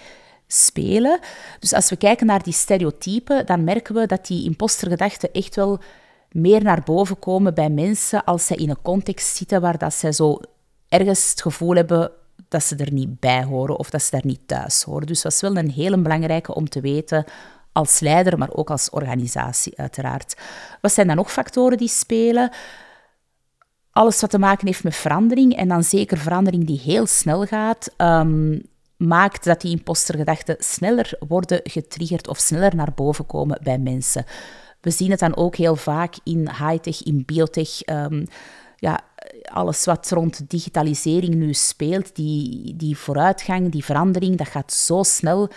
spelen. 0.46 1.20
Dus 1.58 1.72
als 1.72 1.90
we 1.90 1.96
kijken 1.96 2.26
naar 2.26 2.42
die 2.42 2.52
stereotypen, 2.52 3.46
dan 3.46 3.64
merken 3.64 3.94
we 3.94 4.06
dat 4.06 4.26
die 4.26 4.44
impostergedachten 4.44 5.32
echt 5.32 5.56
wel 5.56 5.78
meer 6.30 6.62
naar 6.62 6.82
boven 6.84 7.18
komen 7.18 7.54
bij 7.54 7.70
mensen 7.70 8.24
als 8.24 8.46
zij 8.46 8.56
in 8.56 8.70
een 8.70 8.82
context 8.82 9.36
zitten 9.36 9.60
waar 9.60 9.78
dat 9.78 9.94
zij 9.94 10.12
zo 10.12 10.40
ergens 10.88 11.30
het 11.30 11.42
gevoel 11.42 11.74
hebben 11.74 12.10
dat 12.48 12.64
ze 12.64 12.76
er 12.76 12.92
niet 12.92 13.20
bij 13.20 13.44
horen 13.44 13.78
of 13.78 13.90
dat 13.90 14.02
ze 14.02 14.10
daar 14.10 14.26
niet 14.26 14.40
thuis 14.46 14.82
horen. 14.82 15.06
Dus 15.06 15.22
dat 15.22 15.32
is 15.32 15.40
wel 15.40 15.56
een 15.56 15.70
hele 15.70 15.98
belangrijke 15.98 16.54
om 16.54 16.68
te 16.68 16.80
weten 16.80 17.24
als 17.72 18.00
leider, 18.00 18.38
maar 18.38 18.52
ook 18.52 18.70
als 18.70 18.90
organisatie 18.90 19.78
uiteraard. 19.78 20.36
Wat 20.80 20.92
zijn 20.92 21.06
dan 21.06 21.16
nog 21.16 21.32
factoren 21.32 21.78
die 21.78 21.88
spelen? 21.88 22.50
Alles 23.90 24.20
wat 24.20 24.30
te 24.30 24.38
maken 24.38 24.66
heeft 24.66 24.84
met 24.84 24.96
verandering, 24.96 25.56
en 25.56 25.68
dan 25.68 25.84
zeker 25.84 26.18
verandering 26.18 26.66
die 26.66 26.80
heel 26.80 27.06
snel 27.06 27.44
gaat, 27.44 27.94
um, 27.96 28.62
maakt 28.96 29.44
dat 29.44 29.60
die 29.60 29.70
impostergedachten 29.70 30.56
sneller 30.58 31.18
worden 31.28 31.60
getriggerd 31.62 32.28
of 32.28 32.38
sneller 32.38 32.74
naar 32.76 32.92
boven 32.94 33.26
komen 33.26 33.60
bij 33.62 33.78
mensen. 33.78 34.24
We 34.80 34.90
zien 34.90 35.10
het 35.10 35.20
dan 35.20 35.36
ook 35.36 35.56
heel 35.56 35.76
vaak 35.76 36.14
in 36.24 36.38
high-tech, 36.38 37.02
in 37.02 37.22
biotech. 37.26 37.86
Um, 37.86 38.24
ja, 38.76 39.00
alles 39.44 39.84
wat 39.84 40.10
rond 40.10 40.50
digitalisering 40.50 41.34
nu 41.34 41.54
speelt, 41.54 42.16
die, 42.16 42.76
die 42.76 42.96
vooruitgang, 42.96 43.72
die 43.72 43.84
verandering, 43.84 44.36
dat 44.36 44.48
gaat 44.48 44.72
zo 44.72 45.02
snel. 45.02 45.48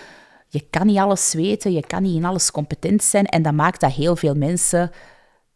Je 0.47 0.67
kan 0.69 0.85
niet 0.85 0.97
alles 0.97 1.33
weten, 1.33 1.71
je 1.71 1.85
kan 1.87 2.01
niet 2.01 2.15
in 2.15 2.25
alles 2.25 2.51
competent 2.51 3.03
zijn. 3.03 3.25
En 3.25 3.41
dat 3.41 3.53
maakt 3.53 3.81
dat 3.81 3.91
heel 3.91 4.15
veel 4.15 4.35
mensen 4.35 4.91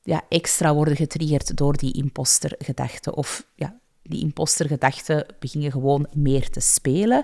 ja, 0.01 0.21
extra 0.29 0.73
worden 0.73 0.95
getriggerd 0.95 1.57
door 1.57 1.77
die 1.77 1.93
impostergedachten. 1.93 3.15
Of 3.15 3.45
ja, 3.55 3.79
die 4.03 4.21
impostergedachten 4.21 5.25
beginnen 5.39 5.71
gewoon 5.71 6.07
meer 6.15 6.49
te 6.49 6.59
spelen. 6.59 7.23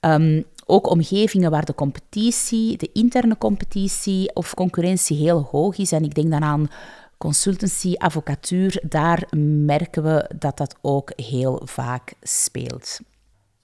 Um, 0.00 0.44
ook 0.66 0.90
omgevingen 0.90 1.50
waar 1.50 1.64
de 1.64 1.74
competitie, 1.74 2.76
de 2.76 2.90
interne 2.92 3.38
competitie 3.38 4.34
of 4.34 4.54
concurrentie 4.54 5.16
heel 5.16 5.48
hoog 5.50 5.78
is. 5.78 5.92
En 5.92 6.04
ik 6.04 6.14
denk 6.14 6.30
dan 6.30 6.42
aan 6.42 6.68
consultancy, 7.18 7.94
advocatuur, 7.96 8.82
daar 8.88 9.28
merken 9.36 10.02
we 10.02 10.30
dat 10.38 10.56
dat 10.56 10.76
ook 10.80 11.12
heel 11.16 11.62
vaak 11.64 12.12
speelt. 12.22 12.98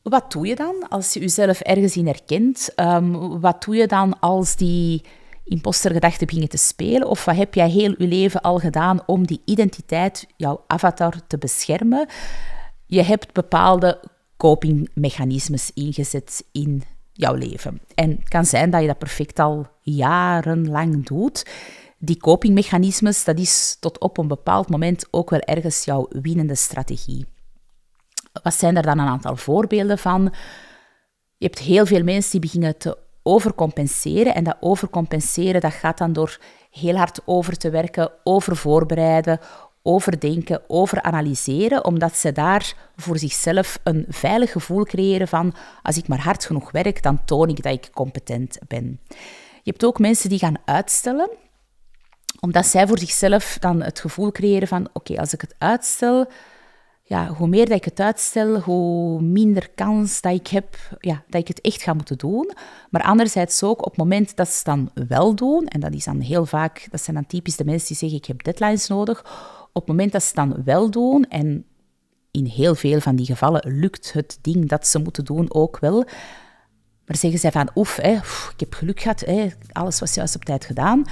Wat 0.02 0.32
doe 0.32 0.46
je 0.46 0.54
dan 0.54 0.88
als 0.88 1.12
je 1.12 1.20
jezelf 1.20 1.60
ergens 1.60 1.96
in 1.96 2.06
herkent? 2.06 2.72
Um, 2.76 3.40
wat 3.40 3.64
doe 3.64 3.76
je 3.76 3.86
dan 3.86 4.20
als 4.20 4.56
die 4.56 5.04
impostergedachten 5.44 6.26
beginnen 6.26 6.50
te 6.50 6.56
spelen? 6.56 7.08
Of 7.08 7.24
wat 7.24 7.36
heb 7.36 7.54
jij 7.54 7.70
heel 7.70 7.94
je 7.98 8.06
leven 8.06 8.40
al 8.40 8.58
gedaan 8.58 9.00
om 9.06 9.26
die 9.26 9.42
identiteit, 9.44 10.26
jouw 10.36 10.64
avatar, 10.66 11.14
te 11.26 11.38
beschermen? 11.38 12.08
Je 12.86 13.02
hebt 13.02 13.32
bepaalde 13.32 14.00
copingmechanismes 14.46 15.70
ingezet 15.74 16.44
in 16.52 16.82
jouw 17.12 17.34
leven. 17.34 17.80
En 17.94 18.10
het 18.10 18.28
kan 18.28 18.44
zijn 18.44 18.70
dat 18.70 18.80
je 18.80 18.86
dat 18.86 18.98
perfect 18.98 19.38
al 19.38 19.66
jarenlang 19.80 21.06
doet. 21.06 21.46
Die 21.98 22.16
copingmechanismes, 22.16 23.24
dat 23.24 23.38
is 23.38 23.76
tot 23.80 23.98
op 23.98 24.18
een 24.18 24.28
bepaald 24.28 24.68
moment 24.68 25.06
ook 25.10 25.30
wel 25.30 25.40
ergens 25.40 25.84
jouw 25.84 26.06
winnende 26.08 26.54
strategie. 26.54 27.26
Wat 28.42 28.54
zijn 28.54 28.76
er 28.76 28.82
dan 28.82 28.98
een 28.98 29.06
aantal 29.06 29.36
voorbeelden 29.36 29.98
van? 29.98 30.22
Je 31.36 31.46
hebt 31.46 31.58
heel 31.58 31.86
veel 31.86 32.02
mensen 32.02 32.30
die 32.30 32.40
beginnen 32.40 32.78
te 32.78 32.98
overcompenseren. 33.22 34.34
En 34.34 34.44
dat 34.44 34.56
overcompenseren 34.60 35.60
dat 35.60 35.72
gaat 35.72 35.98
dan 35.98 36.12
door 36.12 36.38
heel 36.70 36.96
hard 36.96 37.20
over 37.24 37.56
te 37.56 37.70
werken, 37.70 38.10
over 38.24 38.56
voorbereiden, 38.56 39.40
overdenken, 39.86 40.62
overanalyseren, 40.66 41.84
omdat 41.84 42.16
ze 42.16 42.32
daar 42.32 42.74
voor 42.96 43.18
zichzelf 43.18 43.78
een 43.82 44.04
veilig 44.08 44.52
gevoel 44.52 44.84
creëren 44.84 45.28
van 45.28 45.54
als 45.82 45.96
ik 45.96 46.08
maar 46.08 46.20
hard 46.20 46.44
genoeg 46.44 46.70
werk, 46.70 47.02
dan 47.02 47.24
toon 47.24 47.48
ik 47.48 47.62
dat 47.62 47.72
ik 47.72 47.90
competent 47.92 48.58
ben. 48.68 49.00
Je 49.62 49.70
hebt 49.70 49.84
ook 49.84 49.98
mensen 49.98 50.28
die 50.28 50.38
gaan 50.38 50.58
uitstellen, 50.64 51.30
omdat 52.40 52.66
zij 52.66 52.86
voor 52.86 52.98
zichzelf 52.98 53.56
dan 53.60 53.82
het 53.82 54.00
gevoel 54.00 54.32
creëren 54.32 54.68
van 54.68 54.88
oké, 54.92 55.18
als 55.18 55.32
ik 55.32 55.40
het 55.40 55.54
uitstel, 55.58 56.26
ja, 57.08 57.26
hoe 57.26 57.48
meer 57.48 57.68
dat 57.68 57.76
ik 57.76 57.84
het 57.84 58.00
uitstel, 58.00 58.60
hoe 58.60 59.20
minder 59.22 59.70
kans 59.74 60.20
dat 60.20 60.32
ik 60.32 60.46
heb 60.46 60.76
ja, 61.00 61.22
dat 61.28 61.40
ik 61.40 61.48
het 61.48 61.60
echt 61.60 61.82
ga 61.82 61.94
moeten 61.94 62.18
doen. 62.18 62.52
Maar 62.90 63.02
anderzijds 63.02 63.62
ook 63.62 63.78
op 63.78 63.90
het 63.90 63.96
moment 63.96 64.36
dat 64.36 64.48
ze 64.48 64.54
het 64.54 64.64
dan 64.64 65.06
wel 65.08 65.34
doen, 65.34 65.66
en 65.66 65.80
dat 65.80 65.92
is 65.94 66.04
dan 66.04 66.20
heel 66.20 66.46
vaak, 66.46 66.86
dat 66.90 67.02
zijn 67.02 67.16
dan 67.16 67.26
typisch 67.26 67.56
de 67.56 67.64
mensen 67.64 67.88
die 67.88 67.96
zeggen 67.96 68.18
ik 68.18 68.24
heb 68.24 68.44
deadlines 68.44 68.88
nodig, 68.88 69.24
op 69.76 69.86
het 69.86 69.96
moment 69.96 70.12
dat 70.12 70.22
ze 70.22 70.34
dan 70.34 70.62
wel 70.64 70.90
doen, 70.90 71.24
en 71.24 71.64
in 72.30 72.44
heel 72.44 72.74
veel 72.74 73.00
van 73.00 73.16
die 73.16 73.26
gevallen 73.26 73.62
lukt 73.78 74.12
het 74.12 74.38
ding 74.40 74.68
dat 74.68 74.86
ze 74.86 74.98
moeten 74.98 75.24
doen 75.24 75.54
ook 75.54 75.78
wel, 75.78 76.04
maar 77.06 77.16
zeggen 77.16 77.40
zij 77.40 77.52
van 77.52 77.70
oef, 77.74 77.96
hè, 77.96 78.12
ik 78.52 78.60
heb 78.60 78.74
geluk 78.74 79.00
gehad, 79.00 79.20
hè, 79.20 79.46
alles 79.72 80.00
was 80.00 80.14
juist 80.14 80.34
op 80.34 80.44
tijd 80.44 80.64
gedaan. 80.64 81.04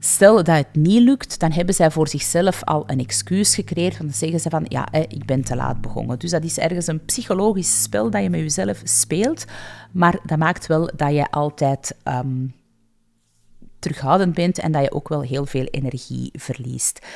Stel 0.00 0.34
dat 0.36 0.56
het 0.56 0.74
niet 0.74 1.02
lukt, 1.02 1.40
dan 1.40 1.52
hebben 1.52 1.74
zij 1.74 1.90
voor 1.90 2.08
zichzelf 2.08 2.64
al 2.64 2.84
een 2.86 2.98
excuus 2.98 3.54
gecreëerd. 3.54 3.98
Dan 3.98 4.10
zeggen 4.10 4.40
ze 4.40 4.50
van, 4.50 4.64
ja, 4.68 4.92
ik 4.92 5.24
ben 5.24 5.44
te 5.44 5.56
laat 5.56 5.80
begonnen. 5.80 6.18
Dus 6.18 6.30
dat 6.30 6.44
is 6.44 6.58
ergens 6.58 6.86
een 6.86 7.04
psychologisch 7.04 7.82
spel 7.82 8.10
dat 8.10 8.22
je 8.22 8.30
met 8.30 8.40
jezelf 8.40 8.80
speelt. 8.84 9.44
Maar 9.92 10.18
dat 10.26 10.38
maakt 10.38 10.66
wel 10.66 10.90
dat 10.96 11.12
je 11.12 11.30
altijd 11.30 11.96
um, 12.04 12.54
terughoudend 13.78 14.34
bent 14.34 14.58
en 14.58 14.72
dat 14.72 14.82
je 14.82 14.92
ook 14.92 15.08
wel 15.08 15.20
heel 15.20 15.46
veel 15.46 15.64
energie 15.64 16.30
verliest. 16.32 17.06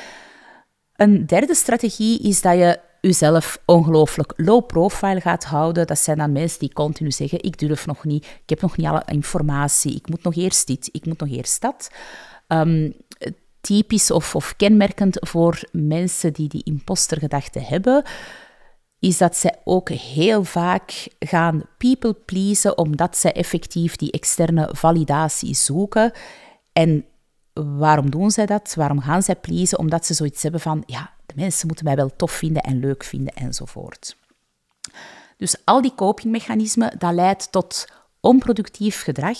Een 0.95 1.25
derde 1.25 1.55
strategie 1.55 2.19
is 2.19 2.41
dat 2.41 2.53
je 2.57 2.79
jezelf 3.01 3.61
ongelooflijk 3.65 4.33
low 4.35 4.65
profile 4.65 5.21
gaat 5.21 5.43
houden. 5.43 5.87
Dat 5.87 5.99
zijn 5.99 6.17
dan 6.17 6.31
mensen 6.31 6.59
die 6.59 6.73
continu 6.73 7.11
zeggen: 7.11 7.43
Ik 7.43 7.59
durf 7.59 7.85
nog 7.85 8.05
niet, 8.05 8.25
ik 8.25 8.49
heb 8.49 8.61
nog 8.61 8.77
niet 8.77 8.87
alle 8.87 9.03
informatie, 9.05 9.95
ik 9.95 10.09
moet 10.09 10.23
nog 10.23 10.35
eerst 10.35 10.67
dit, 10.67 10.89
ik 10.91 11.05
moet 11.05 11.19
nog 11.19 11.29
eerst 11.29 11.61
dat. 11.61 11.91
ehm, 12.47 12.89
typisch 13.61 14.11
of, 14.11 14.35
of 14.35 14.55
kenmerkend 14.55 15.17
voor 15.19 15.59
mensen 15.71 16.33
die 16.33 16.47
die 16.47 16.63
impostergedachte 16.63 17.59
hebben, 17.59 18.03
is 18.99 19.17
dat 19.17 19.35
zij 19.35 19.55
ook 19.63 19.89
heel 19.89 20.43
vaak 20.43 21.07
gaan 21.19 21.63
people 21.77 22.13
pleasen 22.13 22.77
omdat 22.77 23.17
zij 23.17 23.33
effectief 23.33 23.95
die 23.95 24.11
externe 24.11 24.69
validatie 24.71 25.55
zoeken. 25.55 26.11
En 26.73 27.05
waarom 27.53 28.11
doen 28.11 28.31
zij 28.31 28.45
dat? 28.45 28.73
Waarom 28.75 28.99
gaan 28.99 29.23
zij 29.23 29.35
pleasen? 29.35 29.79
Omdat 29.79 30.05
ze 30.05 30.13
zoiets 30.13 30.43
hebben 30.43 30.61
van, 30.61 30.83
ja, 30.85 31.13
de 31.25 31.33
mensen 31.35 31.67
moeten 31.67 31.85
mij 31.85 31.95
wel 31.95 32.15
tof 32.15 32.31
vinden 32.31 32.61
en 32.61 32.79
leuk 32.79 33.03
vinden 33.03 33.33
enzovoort. 33.33 34.15
Dus 35.37 35.55
al 35.63 35.81
die 35.81 35.95
copingmechanismen, 35.95 36.99
dat 36.99 37.13
leidt 37.13 37.51
tot 37.51 37.87
onproductief 38.19 39.01
gedrag. 39.01 39.37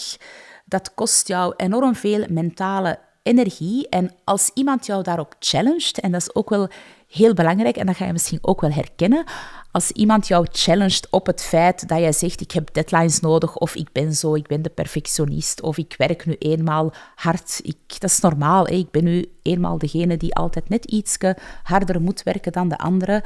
Dat 0.66 0.94
kost 0.94 1.28
jou 1.28 1.54
enorm 1.58 1.96
veel 1.96 2.26
mentale 2.30 3.00
energie. 3.24 3.90
En 3.90 4.12
als 4.24 4.52
iemand 4.54 4.86
jou 4.86 5.04
daarop 5.04 5.36
challenged, 5.40 6.00
en 6.00 6.12
dat 6.12 6.22
is 6.22 6.36
ook 6.36 6.50
wel 6.50 6.68
heel 7.14 7.34
belangrijk, 7.34 7.78
en 7.78 7.86
dat 7.86 7.96
ga 7.96 8.06
je 8.06 8.12
misschien 8.12 8.40
ook 8.42 8.62
wel 8.62 8.72
herkennen, 8.72 9.24
als 9.72 9.92
iemand 9.92 10.28
jou 10.28 10.48
challenged 10.52 11.08
op 11.10 11.26
het 11.26 11.42
feit 11.42 11.88
dat 11.88 12.00
jij 12.00 12.12
zegt, 12.12 12.42
ik 12.42 12.52
heb 12.52 12.74
deadlines 12.74 13.20
nodig, 13.20 13.58
of 13.58 13.76
ik 13.76 13.92
ben 13.92 14.14
zo, 14.14 14.36
ik 14.36 14.48
ben 14.48 14.62
de 14.62 14.70
perfectionist, 14.70 15.62
of 15.62 15.78
ik 15.78 15.96
werk 15.98 16.26
nu 16.26 16.36
eenmaal 16.40 16.94
hard. 17.16 17.60
Ik, 17.64 18.00
dat 18.00 18.10
is 18.10 18.20
normaal, 18.20 18.66
hè? 18.66 18.74
ik 18.74 18.92
ben 18.92 19.04
nu 19.04 19.32
eenmaal 19.42 19.78
degene 19.78 20.18
die 20.18 20.36
altijd 20.36 20.70
net 20.70 20.86
iets 20.86 21.18
harder 21.64 22.02
moet 22.02 22.24
werken 22.24 22.52
dan 22.52 22.70
de 22.70 22.78
andere. 22.78 23.24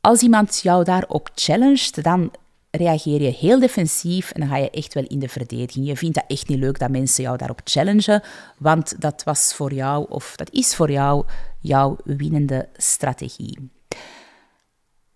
Als 0.00 0.20
iemand 0.20 0.60
jou 0.62 0.84
daarop 0.84 1.30
challenged, 1.34 2.02
dan 2.04 2.30
reageer 2.70 3.22
je 3.22 3.30
heel 3.30 3.60
defensief 3.60 4.30
en 4.30 4.40
dan 4.40 4.48
ga 4.48 4.56
je 4.56 4.70
echt 4.70 4.94
wel 4.94 5.04
in 5.06 5.18
de 5.18 5.28
verdediging. 5.28 5.86
Je 5.86 5.96
vindt 5.96 6.14
dat 6.14 6.24
echt 6.28 6.48
niet 6.48 6.58
leuk 6.58 6.78
dat 6.78 6.90
mensen 6.90 7.22
jou 7.22 7.36
daarop 7.36 7.60
challengen, 7.64 8.22
want 8.58 9.00
dat 9.00 9.22
was 9.24 9.54
voor 9.54 9.72
jou, 9.72 10.06
of 10.08 10.36
dat 10.36 10.50
is 10.52 10.74
voor 10.74 10.90
jou, 10.90 11.24
jouw 11.64 11.96
winnende 12.04 12.68
strategie. 12.76 13.70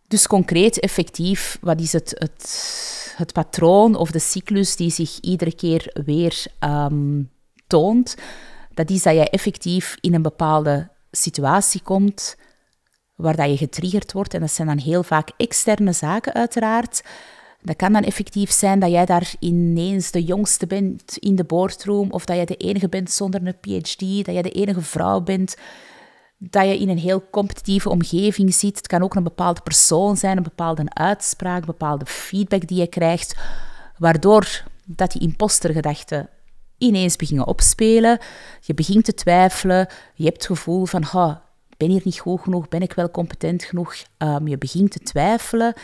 Dus 0.09 0.27
concreet, 0.27 0.81
effectief, 0.81 1.59
wat 1.61 1.81
is 1.81 1.93
het, 1.93 2.15
het, 2.19 3.15
het 3.17 3.33
patroon 3.33 3.95
of 3.95 4.11
de 4.11 4.19
cyclus 4.19 4.77
die 4.77 4.91
zich 4.91 5.21
iedere 5.21 5.55
keer 5.55 6.03
weer 6.05 6.47
ehm, 6.59 7.23
toont? 7.67 8.17
Dat 8.75 8.91
is 8.91 9.03
dat 9.03 9.15
je 9.15 9.31
effectief 9.31 9.97
in 10.01 10.15
een 10.15 10.23
bepaalde 10.23 10.89
situatie 11.11 11.83
komt 11.83 12.37
waar 13.15 13.37
dat 13.37 13.49
je 13.49 13.57
getriggerd 13.57 14.13
wordt. 14.13 14.35
En 14.35 14.41
dat 14.41 14.51
zijn 14.51 14.69
dan 14.69 14.79
heel 14.79 15.03
vaak 15.03 15.31
externe 15.37 15.93
zaken, 15.93 16.35
uiteraard. 16.35 17.03
Dat 17.63 17.77
kan 17.77 17.93
dan 17.93 18.03
effectief 18.05 18.51
zijn 18.51 18.79
dat 18.79 18.91
jij 18.91 19.07
daar 19.07 19.33
ineens 19.39 20.11
de 20.11 20.25
jongste 20.25 20.67
bent 20.67 21.17
in 21.19 21.37
de 21.37 21.45
boardroom, 21.45 22.11
of 22.11 22.25
dat 22.25 22.37
je 22.37 22.47
de 22.47 22.57
enige 22.57 22.89
bent 22.89 23.11
zonder 23.11 23.47
een 23.47 23.59
PhD, 23.61 24.25
dat 24.25 24.35
je 24.35 24.43
de 24.43 24.51
enige 24.51 24.83
vrouw 24.83 25.21
bent, 25.21 25.57
dat 26.39 26.65
je 26.65 26.79
in 26.79 26.89
een 26.89 26.99
heel 26.99 27.31
competitieve 27.31 27.91
omgeving 27.91 28.55
zit. 28.55 28.77
Het 28.77 28.87
kan 28.87 29.03
ook 29.03 29.15
een 29.15 29.23
bepaalde 29.23 29.61
persoon 29.61 30.17
zijn, 30.17 30.37
een 30.37 30.43
bepaalde 30.43 30.85
uitspraak, 30.89 31.67
bepaalde 31.67 32.07
feedback 32.07 32.67
die 32.67 32.79
je 32.79 32.87
krijgt, 32.87 33.37
waardoor 33.97 34.65
dat 34.85 35.13
die 35.13 35.23
impostergedachten 35.23 36.29
ineens 36.79 37.17
beginnen 37.17 37.47
opspelen. 37.47 38.19
Je 38.61 38.75
begint 38.75 39.05
te 39.05 39.15
twijfelen, 39.15 39.89
je 40.15 40.25
hebt 40.25 40.37
het 40.37 40.47
gevoel 40.47 40.85
van, 40.85 41.03
ha, 41.03 41.43
ben 41.77 41.91
hier 41.91 42.03
niet 42.05 42.19
goed 42.19 42.41
genoeg, 42.41 42.69
ben 42.69 42.83
ik 42.83 42.93
wel 42.93 43.11
competent 43.11 43.65
genoeg? 43.65 43.95
Um, 44.19 44.49
je 44.49 44.59
begint 44.59 44.91
te 44.91 44.99
twijfelen 44.99 45.75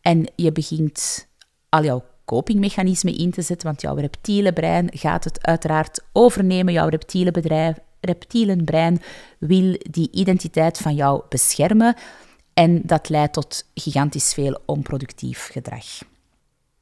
en 0.00 0.30
je 0.36 0.52
begint 0.52 1.28
al 1.68 1.84
jouw 1.84 2.04
copingmechanismen 2.24 3.18
in 3.18 3.30
te 3.30 3.42
zetten, 3.42 3.66
want 3.66 3.80
jouw 3.80 3.94
reptiele 3.94 4.52
brein 4.52 4.88
gaat 4.92 5.24
het 5.24 5.46
uiteraard 5.46 6.04
overnemen. 6.12 6.72
Jouw 6.72 6.88
reptiele, 6.88 7.30
bedrijf, 7.30 7.76
reptiele 8.00 8.56
brein 8.56 9.02
wil 9.38 9.76
die 9.90 10.10
identiteit 10.12 10.78
van 10.78 10.94
jou 10.94 11.22
beschermen 11.28 11.96
en 12.54 12.80
dat 12.84 13.08
leidt 13.08 13.32
tot 13.32 13.64
gigantisch 13.74 14.32
veel 14.32 14.60
onproductief 14.66 15.48
gedrag. 15.52 15.84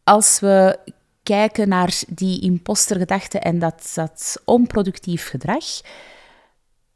Als 0.04 0.40
we 0.40 0.78
kijken 1.22 1.68
naar 1.68 2.02
die 2.08 2.40
impostergedachte 2.40 3.38
en 3.38 3.58
dat, 3.58 3.92
dat 3.94 4.42
onproductief 4.44 5.28
gedrag, 5.28 5.64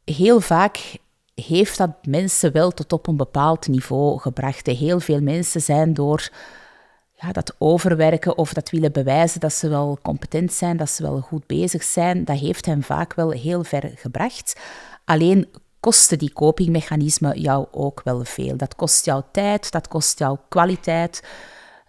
heel 0.03 0.39
vaak 0.39 0.97
heeft 1.35 1.77
dat 1.77 2.05
mensen 2.05 2.51
wel 2.51 2.71
tot 2.71 2.93
op 2.93 3.07
een 3.07 3.17
bepaald 3.17 3.67
niveau 3.67 4.19
gebracht. 4.19 4.65
Heel 4.65 4.99
veel 4.99 5.21
mensen 5.21 5.61
zijn 5.61 5.93
door 5.93 6.29
ja, 7.21 7.31
dat 7.31 7.55
overwerken 7.57 8.37
of 8.37 8.53
dat 8.53 8.69
willen 8.69 8.91
bewijzen 8.91 9.39
dat 9.39 9.53
ze 9.53 9.69
wel 9.69 9.97
competent 10.01 10.53
zijn, 10.53 10.77
dat 10.77 10.89
ze 10.89 11.03
wel 11.03 11.19
goed 11.19 11.45
bezig 11.47 11.83
zijn, 11.83 12.25
dat 12.25 12.39
heeft 12.39 12.65
hen 12.65 12.83
vaak 12.83 13.13
wel 13.13 13.29
heel 13.29 13.63
ver 13.63 13.91
gebracht. 13.95 14.59
Alleen 15.05 15.47
kosten 15.79 16.17
die 16.17 16.33
copingmechanismen 16.33 17.39
jou 17.41 17.67
ook 17.71 18.01
wel 18.03 18.23
veel. 18.23 18.57
Dat 18.57 18.75
kost 18.75 19.05
jou 19.05 19.23
tijd, 19.31 19.71
dat 19.71 19.87
kost 19.87 20.19
jou 20.19 20.37
kwaliteit, 20.49 21.23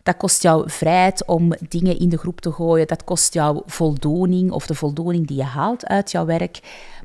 dat 0.03 0.17
kost 0.17 0.43
jou 0.43 0.71
vrijheid 0.71 1.27
om 1.27 1.53
dingen 1.69 1.99
in 1.99 2.09
de 2.09 2.19
groep 2.19 2.41
te 2.41 2.53
gooien, 2.53 2.87
dat 2.87 3.05
kost 3.05 3.35
jou 3.35 3.63
voldoening 3.67 4.51
of 4.51 4.67
de 4.67 4.75
voldoening 4.75 5.27
die 5.27 5.37
je 5.37 5.43
haalt 5.43 5.87
uit 5.87 6.11
jouw 6.11 6.25
werk. 6.25 6.61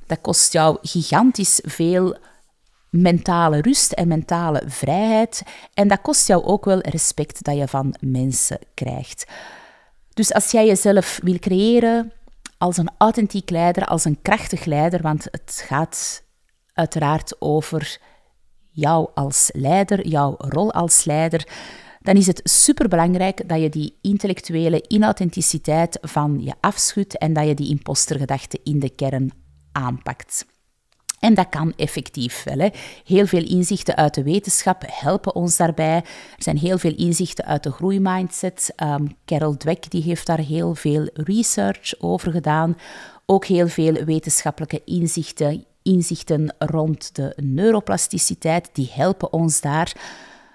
Dat 0.05 0.21
kost 0.21 0.53
jou 0.53 0.77
gigantisch 0.81 1.61
veel 1.63 2.17
mentale 3.01 3.62
rust 3.62 3.91
en 3.91 4.07
mentale 4.07 4.63
vrijheid. 4.65 5.43
En 5.73 5.88
dat 5.88 6.01
kost 6.01 6.27
jou 6.27 6.43
ook 6.43 6.65
wel 6.65 6.79
respect 6.79 7.43
dat 7.43 7.57
je 7.57 7.67
van 7.67 7.95
mensen 7.99 8.60
krijgt. 8.73 9.25
Dus 10.13 10.33
als 10.33 10.51
jij 10.51 10.65
jezelf 10.65 11.19
wil 11.23 11.39
creëren 11.39 12.12
als 12.57 12.77
een 12.77 12.89
authentiek 12.97 13.49
leider, 13.49 13.86
als 13.86 14.05
een 14.05 14.21
krachtig 14.21 14.65
leider, 14.65 15.01
want 15.01 15.27
het 15.31 15.63
gaat 15.67 16.23
uiteraard 16.73 17.36
over 17.41 17.99
jou 18.71 19.10
als 19.13 19.49
leider, 19.53 20.07
jouw 20.07 20.36
rol 20.38 20.73
als 20.73 21.03
leider, 21.05 21.47
dan 21.99 22.15
is 22.15 22.27
het 22.27 22.41
superbelangrijk 22.43 23.49
dat 23.49 23.62
je 23.62 23.69
die 23.69 23.97
intellectuele 24.01 24.83
inauthenticiteit 24.88 25.97
van 26.01 26.43
je 26.43 26.53
afschudt 26.60 27.17
en 27.17 27.33
dat 27.33 27.47
je 27.47 27.53
die 27.53 27.69
impostergedachte 27.69 28.60
in 28.63 28.79
de 28.79 28.89
kern 28.89 29.31
aanpakt. 29.71 30.45
En 31.19 31.34
dat 31.34 31.49
kan 31.49 31.73
effectief 31.75 32.43
wel. 32.43 32.71
Heel 33.06 33.25
veel 33.25 33.43
inzichten 33.43 33.95
uit 33.95 34.13
de 34.13 34.23
wetenschap 34.23 34.84
helpen 34.88 35.36
ons 35.36 35.58
daarbij. 35.58 35.95
Er 35.95 36.03
zijn 36.38 36.58
heel 36.58 36.77
veel 36.77 36.95
inzichten 36.95 37.45
uit 37.45 37.63
de 37.63 37.71
groeimindset. 37.71 38.73
Um, 38.84 39.15
Carol 39.25 39.58
Dweck 39.58 39.91
die 39.91 40.03
heeft 40.03 40.25
daar 40.25 40.39
heel 40.39 40.75
veel 40.75 41.10
research 41.13 41.93
over 41.99 42.32
gedaan. 42.32 42.77
Ook 43.25 43.45
heel 43.45 43.67
veel 43.67 43.93
wetenschappelijke 43.93 44.82
inzichten, 44.86 45.65
inzichten 45.84 46.56
rond 46.58 47.15
de 47.15 47.34
neuroplasticiteit, 47.36 48.69
die 48.73 48.89
helpen 48.91 49.34
ons 49.34 49.62
daar. 49.62 49.95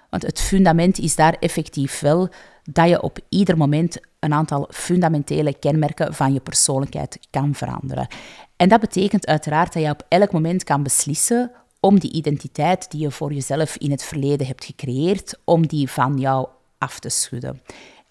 Want 0.09 0.23
het 0.23 0.41
fundament 0.41 0.99
is 0.99 1.15
daar 1.15 1.35
effectief 1.39 1.99
wel 1.99 2.29
dat 2.63 2.89
je 2.89 3.01
op 3.01 3.19
ieder 3.29 3.57
moment 3.57 3.99
een 4.23 4.33
aantal 4.33 4.67
fundamentele 4.71 5.53
kenmerken 5.53 6.13
van 6.13 6.33
je 6.33 6.39
persoonlijkheid 6.39 7.19
kan 7.29 7.55
veranderen. 7.55 8.07
En 8.55 8.69
dat 8.69 8.79
betekent 8.79 9.27
uiteraard 9.27 9.73
dat 9.73 9.83
je 9.83 9.89
op 9.89 10.05
elk 10.07 10.31
moment 10.31 10.63
kan 10.63 10.83
beslissen 10.83 11.51
om 11.79 11.99
die 11.99 12.11
identiteit 12.11 12.91
die 12.91 13.01
je 13.01 13.11
voor 13.11 13.33
jezelf 13.33 13.77
in 13.77 13.91
het 13.91 14.03
verleden 14.03 14.47
hebt 14.47 14.65
gecreëerd, 14.65 15.39
om 15.43 15.67
die 15.67 15.89
van 15.89 16.17
jou 16.19 16.47
af 16.77 16.99
te 16.99 17.09
schudden. 17.09 17.61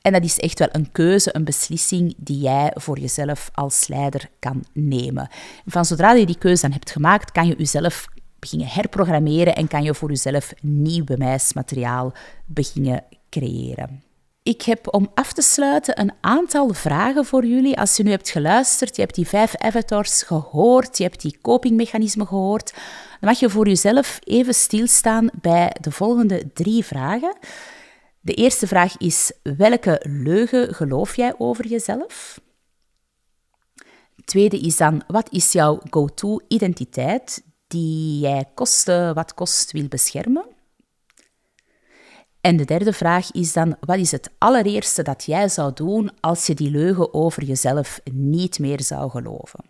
En 0.03 0.13
dat 0.13 0.25
is 0.25 0.39
echt 0.39 0.59
wel 0.59 0.69
een 0.73 0.93
keuze, 0.93 1.37
een 1.37 1.45
beslissing 1.45 2.15
die 2.17 2.39
jij 2.39 2.71
voor 2.75 2.99
jezelf 2.99 3.51
als 3.53 3.89
leider 3.89 4.29
kan 4.39 4.65
nemen. 4.73 5.29
Van 5.67 5.85
zodra 5.85 6.13
je 6.13 6.27
die 6.27 6.39
keuze 6.39 6.63
dan 6.63 6.73
hebt 6.73 6.91
gemaakt, 6.91 7.33
kan 7.33 7.47
je 7.47 7.55
jezelf 7.59 8.07
beginnen 8.39 8.69
herprogrammeren 8.69 9.55
en 9.55 9.69
kan 9.69 9.83
je 9.83 9.95
voor 9.95 10.09
jezelf 10.09 10.53
nieuw 10.61 11.05
bewijsmateriaal 11.05 12.13
beginnen 12.47 13.05
creëren. 13.31 14.12
Ik 14.43 14.63
heb 14.63 14.95
om 14.95 15.11
af 15.15 15.33
te 15.33 15.43
sluiten 15.43 16.01
een 16.01 16.13
aantal 16.21 16.69
vragen 16.73 17.25
voor 17.25 17.47
jullie. 17.47 17.79
Als 17.79 17.97
je 17.97 18.03
nu 18.03 18.11
hebt 18.11 18.31
geluisterd, 18.31 18.97
je 18.97 19.03
hebt 19.03 19.15
die 19.15 19.29
vijf 19.29 19.57
avatars 19.57 20.23
gehoord, 20.23 20.99
je 20.99 21.03
hebt 21.03 21.21
die 21.21 21.39
copingmechanismen 21.43 22.27
gehoord, 22.27 22.73
dan 22.73 23.31
mag 23.31 23.39
je 23.39 23.51
voor 23.51 23.69
jezelf 23.69 24.19
even 24.25 24.55
stilstaan 24.55 25.31
bij 25.41 25.77
de 25.81 25.91
volgende 25.91 26.53
drie 26.53 26.85
vragen. 26.85 27.37
De 28.21 28.35
eerste 28.35 28.67
vraag 28.67 28.97
is: 28.99 29.33
welke 29.43 30.01
leugen 30.09 30.75
geloof 30.75 31.17
jij 31.17 31.35
over 31.39 31.67
jezelf? 31.67 32.41
De 34.15 34.23
tweede 34.25 34.59
is 34.59 34.77
dan: 34.77 35.03
wat 35.07 35.33
is 35.33 35.53
jouw 35.53 35.81
go-to-identiteit 35.91 37.45
die 37.67 38.19
jij 38.19 38.45
koste 38.55 39.13
wat 39.15 39.35
kost 39.35 39.73
wil 39.73 39.89
beschermen? 39.89 40.45
En 42.43 42.57
de 42.57 42.65
derde 42.65 42.93
vraag 42.93 43.31
is 43.31 43.53
dan, 43.53 43.77
wat 43.81 43.99
is 43.99 44.11
het 44.11 44.31
allereerste 44.39 45.03
dat 45.03 45.25
jij 45.25 45.49
zou 45.49 45.73
doen 45.75 46.11
als 46.21 46.47
je 46.47 46.55
die 46.55 46.71
leugen 46.71 47.15
over 47.15 47.45
jezelf 47.45 48.01
niet 48.13 48.59
meer 48.59 48.81
zou 48.83 49.11
geloven? 49.11 49.65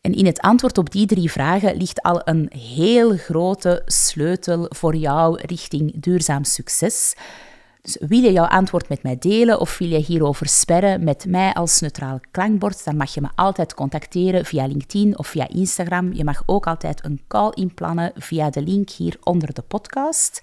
En 0.00 0.12
in 0.12 0.26
het 0.26 0.40
antwoord 0.40 0.78
op 0.78 0.90
die 0.90 1.06
drie 1.06 1.30
vragen 1.30 1.76
ligt 1.76 2.02
al 2.02 2.20
een 2.24 2.50
heel 2.52 3.16
grote 3.16 3.82
sleutel 3.86 4.66
voor 4.68 4.96
jou 4.96 5.40
richting 5.46 5.92
duurzaam 6.00 6.44
succes. 6.44 7.14
Dus 7.80 7.96
wil 8.00 8.22
je 8.22 8.32
jouw 8.32 8.46
antwoord 8.46 8.88
met 8.88 9.02
mij 9.02 9.16
delen 9.18 9.60
of 9.60 9.78
wil 9.78 9.88
je 9.88 9.98
hierover 9.98 10.48
sperren 10.48 11.04
met 11.04 11.26
mij 11.26 11.52
als 11.52 11.80
neutraal 11.80 12.20
klankbord, 12.30 12.84
dan 12.84 12.96
mag 12.96 13.14
je 13.14 13.20
me 13.20 13.28
altijd 13.34 13.74
contacteren 13.74 14.44
via 14.44 14.66
LinkedIn 14.66 15.18
of 15.18 15.26
via 15.26 15.48
Instagram. 15.48 16.12
Je 16.12 16.24
mag 16.24 16.42
ook 16.46 16.66
altijd 16.66 17.04
een 17.04 17.20
call 17.28 17.50
inplannen 17.54 18.12
via 18.14 18.50
de 18.50 18.62
link 18.62 18.90
hier 18.90 19.16
onder 19.22 19.54
de 19.54 19.62
podcast. 19.62 20.42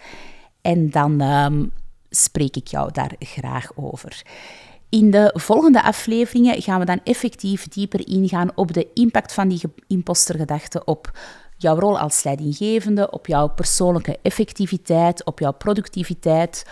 En 0.62 0.90
dan 0.90 1.22
ehm, 1.22 1.66
spreek 2.10 2.56
ik 2.56 2.68
jou 2.68 2.92
daar 2.92 3.12
graag 3.20 3.72
over. 3.76 4.22
In 4.90 5.12
de 5.12 5.34
volgende 5.34 5.84
afleveringen 5.84 6.62
gaan 6.62 6.80
we 6.80 6.86
dan 6.86 7.00
effectief 7.04 7.68
dieper 7.68 8.08
ingaan 8.08 8.52
op 8.56 8.74
de 8.74 8.88
impact 8.94 9.34
van 9.34 9.48
die 9.48 9.62
impostergedachte 9.88 10.84
op 10.86 11.12
jouw 11.58 11.80
rol 11.80 12.00
als 12.00 12.24
leidinggevende, 12.24 13.12
op 13.12 13.28
jouw 13.28 13.48
persoonlijke 13.48 14.20
effectiviteit, 14.22 15.26
op 15.26 15.40
jouw 15.40 15.52
productiviteit, 15.52 16.66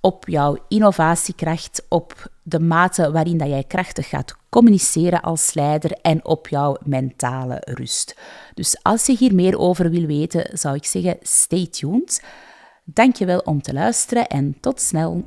op 0.00 0.28
jouw 0.28 0.56
innovatiekracht, 0.68 1.84
op 1.88 2.30
de 2.42 2.60
mate 2.60 3.12
waarin 3.12 3.38
dat 3.38 3.48
jij 3.48 3.64
krachtig 3.64 4.08
gaat 4.08 4.36
communiceren 4.48 5.20
als 5.20 5.54
leider 5.54 5.92
en 6.02 6.24
op 6.24 6.48
jouw 6.48 6.76
mentale 6.84 7.58
rust. 7.60 8.16
Dus 8.54 8.82
als 8.82 9.06
je 9.06 9.16
hier 9.16 9.34
meer 9.34 9.58
over 9.58 9.90
wil 9.90 10.06
weten, 10.06 10.58
zou 10.58 10.76
ik 10.76 10.84
zeggen 10.84 11.16
stay 11.22 11.66
tuned. 11.66 12.22
Dankjewel 12.88 13.38
om 13.38 13.62
te 13.62 13.72
luisteren 13.72 14.26
en 14.26 14.56
tot 14.60 14.80
snel. 14.80 15.24